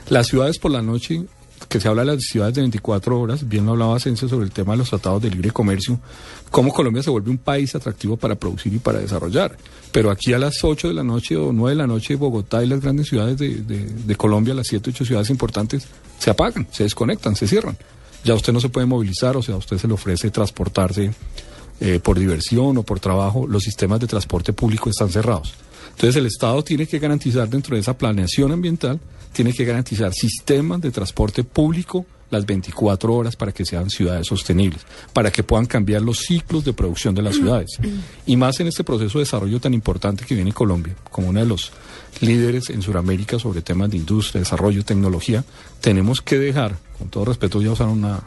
Las 0.09 0.29
ciudades 0.29 0.59
por 0.59 0.71
la 0.71 0.81
noche, 0.81 1.23
que 1.69 1.81
se 1.81 1.89
habla 1.89 2.03
de 2.05 2.15
las 2.15 2.23
ciudades 2.23 2.55
de 2.55 2.63
24 2.63 3.21
horas, 3.21 3.49
bien 3.49 3.67
lo 3.67 3.73
hablaba 3.73 3.97
Asensio 3.97 4.29
sobre 4.29 4.47
el 4.47 4.53
tema 4.53 4.73
de 4.73 4.79
los 4.79 4.91
tratados 4.91 5.23
de 5.23 5.31
libre 5.31 5.51
comercio, 5.51 5.99
cómo 6.51 6.73
Colombia 6.73 7.03
se 7.03 7.11
vuelve 7.11 7.31
un 7.31 7.39
país 7.39 7.75
atractivo 7.75 8.17
para 8.17 8.35
producir 8.35 8.73
y 8.75 8.79
para 8.79 9.01
desarrollar. 9.01 9.57
Pero 9.93 10.11
aquí 10.11 10.33
a 10.33 10.39
las 10.39 10.63
8 10.63 10.89
de 10.89 10.95
la 10.95 11.05
noche 11.05 11.37
o 11.37 11.53
9 11.53 11.71
de 11.71 11.77
la 11.77 11.87
noche, 11.87 12.17
Bogotá 12.17 12.63
y 12.63 12.67
las 12.67 12.81
grandes 12.81 13.09
ciudades 13.09 13.39
de, 13.39 14.17
Colombia, 14.17 14.55
las 14.55 14.67
7, 14.67 14.91
8 14.91 15.05
ciudades 15.05 15.31
importantes, 15.31 15.87
se 16.19 16.31
apagan, 16.31 16.67
se 16.71 16.85
desconectan, 16.85 17.37
se 17.37 17.47
cierran. 17.47 17.77
Ya 18.25 18.35
usted 18.35 18.53
no 18.53 18.61
se 18.61 18.69
puede 18.69 18.87
movilizar, 18.87 19.37
o 19.37 19.43
sea, 19.43 19.55
a 19.55 19.59
usted 19.59 19.79
se 19.79 19.87
le 19.87 19.95
ofrece 19.95 20.31
transportarse 20.31 21.13
eh, 21.81 22.01
por 22.03 22.19
diversión 22.19 22.79
o 22.79 22.83
por 22.83 23.01
trabajo, 23.01 23.47
los 23.47 23.63
sistemas 23.63 24.01
de 24.01 24.07
transporte 24.07 24.53
público 24.53 24.91
están 24.91 25.11
cerrados. 25.11 25.55
Entonces 25.91 26.17
el 26.17 26.27
Estado 26.27 26.63
tiene 26.63 26.87
que 26.87 26.99
garantizar 26.99 27.49
dentro 27.49 27.75
de 27.75 27.81
esa 27.81 27.97
planeación 27.97 28.53
ambiental, 28.53 29.01
tiene 29.33 29.53
que 29.53 29.65
garantizar 29.65 30.13
sistemas 30.13 30.81
de 30.81 30.91
transporte 30.91 31.45
público 31.45 32.07
las 32.31 32.47
24 32.47 33.15
horas 33.15 33.37
para 33.37 33.53
que 33.53 33.65
sean 33.65 33.91
ciudades 33.91 34.27
sostenibles, 34.27 34.83
para 35.13 35.31
que 35.31 35.43
puedan 35.43 35.67
cambiar 35.67 36.03
los 36.03 36.19
ciclos 36.19 36.65
de 36.65 36.73
producción 36.73 37.15
de 37.15 37.23
las 37.23 37.37
ciudades. 37.37 37.71
Y 38.27 38.37
más 38.37 38.59
en 38.61 38.67
este 38.67 38.85
proceso 38.85 39.19
de 39.19 39.25
desarrollo 39.25 39.61
tan 39.61 39.75
importante 39.75 40.25
que 40.25 40.35
viene 40.35 40.53
Colombia, 40.53 40.95
como 41.11 41.29
uno 41.29 41.41
de 41.41 41.47
los 41.47 41.73
líderes 42.21 42.71
en 42.71 42.83
Sudamérica 42.83 43.39
sobre 43.39 43.63
temas 43.63 43.91
de 43.91 43.99
industria, 43.99 44.41
desarrollo, 44.41 44.85
tecnología, 44.85 45.45
tenemos 45.81 46.23
que 46.23 46.39
dejar, 46.39 46.77
con 46.99 47.09
todo 47.09 47.27
respeto, 47.27 47.61
ya 47.61 47.73
usar 47.73 47.89
una 47.89 48.23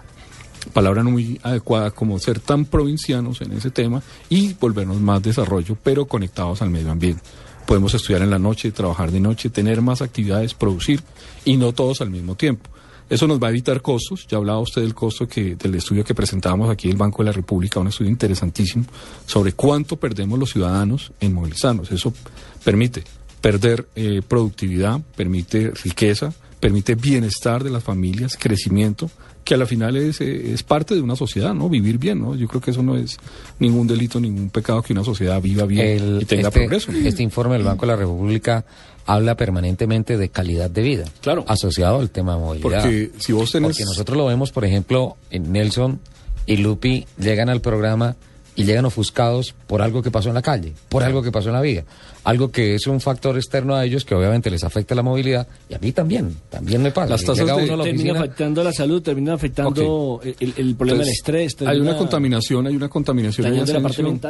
palabra 0.74 1.04
no 1.04 1.12
muy 1.12 1.40
adecuada 1.44 1.92
como 1.92 2.20
ser 2.20 2.40
tan 2.40 2.66
provincianos 2.66 3.42
en 3.42 3.54
ese 3.54 3.72
tema 3.72 4.02
y 4.30 4.54
volvernos 4.54 5.00
más 5.02 5.22
desarrollo, 5.22 5.78
pero 5.82 6.06
conectados 6.06 6.62
al 6.62 6.70
medio 6.70 6.92
ambiente. 6.92 7.24
Podemos 7.66 7.94
estudiar 7.94 8.22
en 8.22 8.30
la 8.30 8.40
noche, 8.40 8.72
trabajar 8.72 9.12
de 9.12 9.20
noche, 9.20 9.50
tener 9.50 9.82
más 9.82 10.02
actividades, 10.02 10.54
producir 10.54 11.02
y 11.44 11.58
no 11.58 11.74
todos 11.74 12.02
al 12.02 12.10
mismo 12.10 12.36
tiempo. 12.36 12.70
Eso 13.10 13.26
nos 13.26 13.42
va 13.42 13.48
a 13.48 13.50
evitar 13.52 13.82
costos. 13.82 14.28
Ya 14.28 14.38
hablaba 14.38 14.60
usted 14.60 14.82
del 14.82 14.94
costo 14.94 15.28
que, 15.28 15.56
del 15.56 15.76
estudio 15.76 16.04
que 16.04 16.14
presentábamos 16.14 16.70
aquí 16.70 16.90
del 16.90 16.98
Banco 16.98 17.24
de 17.24 17.30
la 17.30 17.32
República, 17.32 17.80
un 17.80 17.88
estudio 17.88 18.12
interesantísimo 18.12 18.86
sobre 19.26 19.54
cuánto 19.54 19.96
perdemos 19.96 20.38
los 20.38 20.52
ciudadanos 20.52 21.12
en 21.20 21.34
movilizarnos. 21.34 21.92
Eso 21.92 22.14
permite 22.64 23.04
perder 23.40 23.88
eh, 23.96 24.22
productividad, 24.28 25.02
permite 25.16 25.72
riqueza, 25.72 26.34
permite 26.60 26.96
bienestar 26.96 27.64
de 27.64 27.70
las 27.70 27.84
familias, 27.84 28.36
crecimiento, 28.38 29.10
que 29.48 29.54
a 29.54 29.58
la 29.58 29.66
final 29.66 29.96
es, 29.96 30.20
eh, 30.20 30.52
es 30.54 30.62
parte 30.64 30.94
de 30.94 31.00
una 31.00 31.16
sociedad, 31.16 31.54
¿no? 31.54 31.70
Vivir 31.70 31.98
bien, 31.98 32.20
¿no? 32.22 32.36
Yo 32.36 32.50
creo 32.50 32.60
que 32.60 32.72
eso 32.72 32.84
no 32.84 32.98
es 32.98 33.18
ningún 33.60 33.88
delito, 33.88 34.20
ningún 34.20 34.50
pecado 34.50 34.82
que 34.82 34.92
una 34.92 35.06
sociedad 35.06 35.42
viva 35.42 35.66
bien 35.66 35.88
El- 35.88 36.20
y 36.22 36.26
tenga 36.26 36.50
este, 36.50 36.60
progreso. 36.60 36.92
Este 36.92 37.24
informe 37.24 37.54
del 37.56 37.64
Banco 37.64 37.86
de 37.86 37.92
la 37.94 37.96
República 37.96 38.66
habla 39.06 39.38
permanentemente 39.38 40.18
de 40.18 40.28
calidad 40.28 40.70
de 40.70 40.82
vida, 40.82 41.06
Claro. 41.22 41.46
asociado 41.48 42.00
al 42.00 42.10
tema 42.10 42.34
de 42.36 42.40
movilidad. 42.42 42.82
Porque 42.84 43.12
si 43.20 43.32
vos 43.32 43.50
tenés... 43.50 43.70
Porque 43.70 43.86
nosotros 43.86 44.18
lo 44.18 44.26
vemos, 44.26 44.52
por 44.52 44.66
ejemplo, 44.66 45.16
en 45.32 45.50
Nelson 45.54 46.02
y 46.46 46.58
Lupi 46.58 47.06
llegan 47.18 47.48
al 47.48 47.62
programa 47.62 48.18
y 48.58 48.64
llegan 48.66 48.84
ofuscados 48.86 49.54
por 49.68 49.82
algo 49.84 50.02
que 50.02 50.10
pasó 50.12 50.28
en 50.30 50.36
la 50.36 50.42
calle, 50.42 50.74
por 50.90 51.04
algo 51.04 51.22
que 51.22 51.32
pasó 51.32 51.50
en 51.50 51.54
la 51.54 51.62
vía, 51.62 51.86
algo 52.24 52.52
que 52.52 52.74
es 52.76 52.88
un 52.88 53.00
factor 53.00 53.38
externo 53.38 53.76
a 53.76 53.86
ellos 53.86 54.04
que 54.04 54.16
obviamente 54.16 54.50
les 54.50 54.64
afecta 54.64 54.96
la 54.96 55.04
movilidad 55.04 55.48
y 55.70 55.76
a 55.76 55.80
mí 55.80 55.92
también, 55.92 56.36
también 56.50 56.82
me 56.82 56.90
pasa. 56.92 57.12
Las 57.12 57.24
tasas 57.24 57.46
de- 57.46 57.68
la 57.78 57.84
termina 57.84 58.20
afectando 58.20 58.64
la 58.64 58.74
salud, 58.74 59.02
termina 59.04 59.34
afectando 59.36 60.20
el, 60.24 60.54
el 60.58 60.76
problema 60.76 61.00
del 61.02 61.10
estrés. 61.10 61.56
Hay 61.68 61.80
una 61.80 61.96
contaminación, 62.00 62.66
hay 62.68 62.76
una 62.76 62.90
contaminación 62.90 63.46
en 63.48 63.54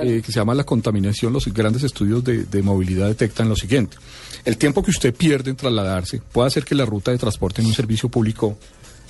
eh, 0.08 0.22
que 0.22 0.32
se 0.32 0.40
llama 0.40 0.54
la 0.54 0.66
contaminación. 0.66 1.32
Los 1.32 1.46
grandes 1.54 1.84
estudios 1.84 2.22
de, 2.24 2.44
de 2.44 2.62
movilidad 2.62 3.08
detectan 3.08 3.48
lo 3.48 3.56
siguiente. 3.56 3.96
El 4.44 4.58
tiempo 4.58 4.84
que 4.84 4.92
usted 4.92 5.16
pierde 5.16 5.52
en 5.52 5.56
trasladarse 5.56 6.22
puede 6.32 6.48
hacer 6.48 6.66
que 6.66 6.76
la 6.76 6.86
ruta 6.86 7.12
de 7.12 7.18
transporte 7.18 7.62
en 7.62 7.68
un 7.68 7.74
servicio 7.74 8.10
público 8.10 8.58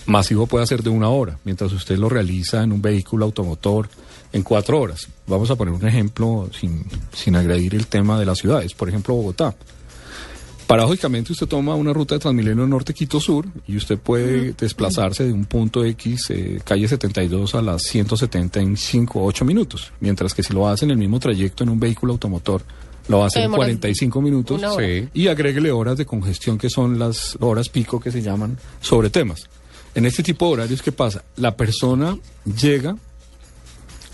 masivo 0.07 0.47
pueda 0.47 0.65
ser 0.65 0.81
de 0.81 0.89
una 0.89 1.09
hora, 1.09 1.37
mientras 1.43 1.71
usted 1.71 1.97
lo 1.97 2.09
realiza 2.09 2.63
en 2.63 2.71
un 2.71 2.81
vehículo 2.81 3.25
automotor 3.25 3.89
en 4.33 4.43
cuatro 4.43 4.79
horas. 4.79 5.07
Vamos 5.27 5.51
a 5.51 5.55
poner 5.55 5.73
un 5.73 5.87
ejemplo 5.87 6.49
sin, 6.57 6.85
sin 7.13 7.35
agredir 7.35 7.75
el 7.75 7.87
tema 7.87 8.19
de 8.19 8.25
las 8.25 8.39
ciudades. 8.39 8.73
Por 8.73 8.89
ejemplo, 8.89 9.15
Bogotá. 9.15 9.55
Paradójicamente 10.67 11.31
usted 11.31 11.47
toma 11.47 11.75
una 11.75 11.93
ruta 11.93 12.15
de 12.15 12.19
Transmilenio 12.19 12.67
Norte 12.67 12.93
Quito 12.93 13.21
Sur 13.21 13.45
y 13.67 13.77
usted 13.77 13.97
puede 13.97 14.51
desplazarse 14.51 15.23
de 15.23 15.31
un 15.31 15.45
punto 15.45 15.85
X, 15.85 16.29
eh, 16.29 16.59
calle 16.61 16.89
72 16.89 17.55
a 17.55 17.61
las 17.61 17.83
170 17.83 18.59
en 18.59 18.75
5 18.75 19.17
o 19.17 19.25
8 19.27 19.45
minutos, 19.45 19.93
mientras 20.01 20.33
que 20.33 20.43
si 20.43 20.51
lo 20.51 20.67
hace 20.67 20.83
en 20.83 20.91
el 20.91 20.97
mismo 20.97 21.21
trayecto 21.21 21.63
en 21.63 21.69
un 21.69 21.79
vehículo 21.79 22.13
automotor, 22.13 22.63
lo 23.07 23.23
hace 23.23 23.39
en 23.39 23.43
Demora 23.43 23.67
45 23.67 24.21
minutos. 24.21 24.61
Sí. 24.77 25.07
y 25.13 25.27
agréguele 25.27 25.71
horas 25.71 25.97
de 25.97 26.05
congestión 26.05 26.57
que 26.57 26.69
son 26.69 26.99
las 26.99 27.37
horas 27.39 27.69
pico 27.69 28.01
que 28.01 28.11
se 28.11 28.21
llaman 28.21 28.57
sobre 28.81 29.09
temas. 29.09 29.47
En 29.97 30.05
este 30.05 30.21
tipo 30.21 30.45
de 30.45 30.53
horarios, 30.53 30.83
¿qué 30.83 30.91
pasa? 30.91 31.23
La 31.37 31.57
persona 31.57 32.15
llega 32.45 32.95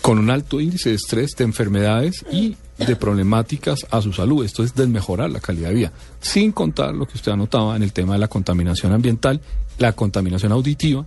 con 0.00 0.18
un 0.18 0.30
alto 0.30 0.58
índice 0.58 0.88
de 0.88 0.94
estrés, 0.94 1.32
de 1.36 1.44
enfermedades 1.44 2.24
y 2.32 2.56
de 2.78 2.96
problemáticas 2.96 3.80
a 3.90 4.00
su 4.00 4.14
salud. 4.14 4.46
Esto 4.46 4.64
es 4.64 4.74
desmejorar 4.74 5.28
la 5.28 5.40
calidad 5.40 5.68
de 5.68 5.74
vida, 5.74 5.92
sin 6.22 6.52
contar 6.52 6.94
lo 6.94 7.04
que 7.04 7.18
usted 7.18 7.32
anotaba 7.32 7.76
en 7.76 7.82
el 7.82 7.92
tema 7.92 8.14
de 8.14 8.20
la 8.20 8.28
contaminación 8.28 8.94
ambiental, 8.94 9.42
la 9.76 9.92
contaminación 9.92 10.52
auditiva 10.52 11.04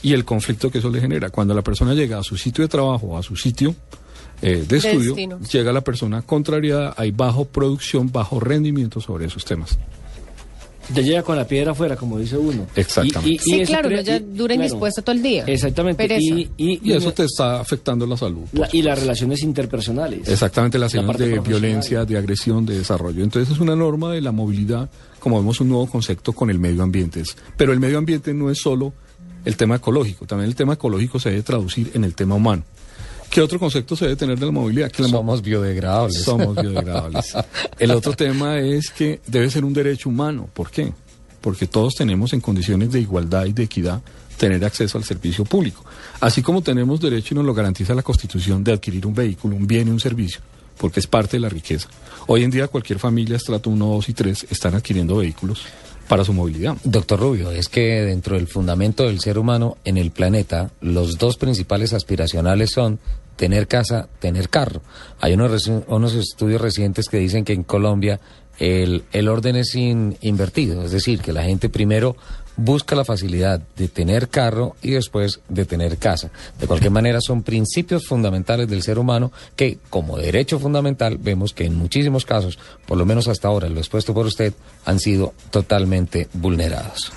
y 0.00 0.12
el 0.12 0.24
conflicto 0.24 0.70
que 0.70 0.78
eso 0.78 0.90
le 0.90 1.00
genera. 1.00 1.30
Cuando 1.30 1.52
la 1.52 1.62
persona 1.62 1.92
llega 1.92 2.20
a 2.20 2.22
su 2.22 2.36
sitio 2.36 2.62
de 2.62 2.68
trabajo 2.68 3.08
o 3.08 3.18
a 3.18 3.24
su 3.24 3.34
sitio 3.34 3.74
eh, 4.42 4.64
de 4.64 4.76
estudio, 4.76 5.16
Destino. 5.16 5.40
llega 5.40 5.72
la 5.72 5.80
persona 5.80 6.22
contrariada, 6.22 6.94
hay 6.96 7.10
bajo 7.10 7.46
producción, 7.46 8.12
bajo 8.12 8.38
rendimiento 8.38 9.00
sobre 9.00 9.26
esos 9.26 9.44
temas. 9.44 9.76
Te 10.94 11.02
llega 11.04 11.22
con 11.22 11.36
la 11.36 11.46
piedra 11.46 11.72
afuera, 11.72 11.96
como 11.96 12.18
dice 12.18 12.36
uno. 12.36 12.66
Exactamente. 12.74 13.28
Y- 13.28 13.32
y- 13.32 13.34
y 13.34 13.58
Sí, 13.60 13.72
claro, 13.72 13.88
uno 13.88 14.00
ya 14.00 14.18
dura 14.18 14.34
claro. 14.36 14.54
indispuesto 14.54 15.02
todo 15.02 15.14
el 15.16 15.22
día. 15.22 15.44
Exactamente. 15.46 16.18
Y, 16.20 16.48
y- 16.56 16.80
Y 16.82 16.92
eso 16.92 17.12
te 17.12 17.24
está 17.24 17.60
afectando 17.60 18.06
la 18.06 18.16
salud. 18.16 18.42
la- 18.52 18.68
y 18.72 18.82
las 18.82 18.98
relaciones 18.98 19.42
interpersonales. 19.42 20.28
Exactamente, 20.28 20.78
las 20.78 20.94
La 20.94 21.02
de 21.12 21.38
violencia, 21.40 22.04
de 22.04 22.16
agresión, 22.18 22.66
de 22.66 22.78
desarrollo. 22.78 23.22
Entonces 23.22 23.54
es 23.54 23.60
una 23.60 23.76
norma 23.76 24.12
de 24.12 24.20
la 24.20 24.32
movilidad, 24.32 24.90
como 25.18 25.36
vemos 25.38 25.60
un 25.60 25.68
nuevo 25.68 25.86
concepto 25.86 26.32
con 26.32 26.50
el 26.50 26.58
medio 26.58 26.82
ambiente. 26.82 27.20
Es- 27.20 27.36
Pero 27.56 27.72
el 27.72 27.80
medio 27.80 27.98
ambiente 27.98 28.34
no 28.34 28.50
es 28.50 28.58
solo 28.58 28.92
el 29.44 29.56
tema 29.56 29.76
ecológico, 29.76 30.26
también 30.26 30.48
el 30.48 30.54
tema 30.56 30.74
ecológico 30.74 31.18
se 31.18 31.30
debe 31.30 31.42
traducir 31.42 31.90
en 31.94 32.04
el 32.04 32.14
tema 32.14 32.34
humano. 32.34 32.62
¿Qué 33.30 33.40
otro 33.40 33.58
concepto 33.58 33.94
se 33.96 34.06
debe 34.06 34.16
tener 34.16 34.38
de 34.38 34.46
la 34.46 34.52
movilidad? 34.52 34.90
Que 34.90 35.02
la 35.02 35.08
mo- 35.08 35.18
somos 35.18 35.40
biodegradables. 35.42 36.22
somos 36.22 36.56
biodegradables. 36.56 37.32
El 37.78 37.92
otro 37.92 38.12
tema 38.14 38.58
es 38.58 38.90
que 38.90 39.20
debe 39.26 39.48
ser 39.50 39.64
un 39.64 39.72
derecho 39.72 40.08
humano. 40.08 40.48
¿Por 40.52 40.70
qué? 40.70 40.92
Porque 41.40 41.66
todos 41.66 41.94
tenemos 41.94 42.32
en 42.32 42.40
condiciones 42.40 42.90
de 42.92 43.00
igualdad 43.00 43.46
y 43.46 43.52
de 43.52 43.62
equidad 43.62 44.02
tener 44.36 44.64
acceso 44.64 44.98
al 44.98 45.04
servicio 45.04 45.44
público. 45.44 45.84
Así 46.20 46.42
como 46.42 46.62
tenemos 46.62 47.00
derecho 47.00 47.34
y 47.34 47.36
nos 47.36 47.44
lo 47.46 47.54
garantiza 47.54 47.94
la 47.94 48.02
Constitución 48.02 48.64
de 48.64 48.72
adquirir 48.72 49.06
un 49.06 49.14
vehículo, 49.14 49.54
un 49.54 49.66
bien 49.66 49.88
y 49.88 49.90
un 49.90 50.00
servicio, 50.00 50.40
porque 50.78 50.98
es 51.00 51.06
parte 51.06 51.36
de 51.36 51.40
la 51.40 51.48
riqueza. 51.50 51.88
Hoy 52.26 52.42
en 52.42 52.50
día 52.50 52.66
cualquier 52.68 52.98
familia, 52.98 53.36
estrato 53.36 53.70
1, 53.70 53.86
2 53.86 54.08
y 54.08 54.12
3, 54.14 54.46
están 54.50 54.74
adquiriendo 54.74 55.16
vehículos 55.16 55.62
para 56.08 56.24
su 56.24 56.32
movilidad. 56.32 56.76
Doctor 56.84 57.20
Rubio, 57.20 57.50
es 57.52 57.68
que 57.68 58.02
dentro 58.02 58.34
del 58.36 58.48
fundamento 58.48 59.04
del 59.04 59.20
ser 59.20 59.38
humano 59.38 59.76
en 59.84 59.96
el 59.98 60.10
planeta, 60.10 60.70
los 60.80 61.18
dos 61.18 61.36
principales 61.36 61.92
aspiracionales 61.92 62.70
son 62.72 62.98
tener 63.36 63.66
casa, 63.68 64.08
tener 64.18 64.48
carro. 64.48 64.82
Hay 65.20 65.34
unos, 65.34 65.66
unos 65.86 66.14
estudios 66.14 66.60
recientes 66.60 67.08
que 67.08 67.18
dicen 67.18 67.44
que 67.44 67.52
en 67.52 67.62
Colombia 67.64 68.20
el, 68.58 69.04
el 69.12 69.28
orden 69.28 69.56
es 69.56 69.74
in- 69.74 70.16
invertido, 70.20 70.84
es 70.84 70.90
decir, 70.90 71.20
que 71.20 71.32
la 71.32 71.42
gente 71.44 71.68
primero 71.68 72.16
busca 72.56 72.94
la 72.94 73.06
facilidad 73.06 73.58
de 73.74 73.88
tener 73.88 74.28
carro 74.28 74.76
y 74.82 74.90
después 74.90 75.40
de 75.48 75.64
tener 75.64 75.96
casa. 75.96 76.30
De 76.58 76.66
cualquier 76.66 76.90
manera, 76.90 77.22
son 77.22 77.42
principios 77.42 78.06
fundamentales 78.06 78.68
del 78.68 78.82
ser 78.82 78.98
humano 78.98 79.32
que, 79.56 79.78
como 79.88 80.18
derecho 80.18 80.58
fundamental, 80.58 81.16
vemos 81.16 81.54
que 81.54 81.64
en 81.64 81.74
muchísimos 81.74 82.26
casos, 82.26 82.58
por 82.86 82.98
lo 82.98 83.06
menos 83.06 83.28
hasta 83.28 83.48
ahora, 83.48 83.70
lo 83.70 83.78
expuesto 83.78 84.12
por 84.12 84.26
usted, 84.26 84.52
han 84.84 84.98
sido 85.00 85.32
totalmente 85.50 86.28
vulnerados. 86.34 87.10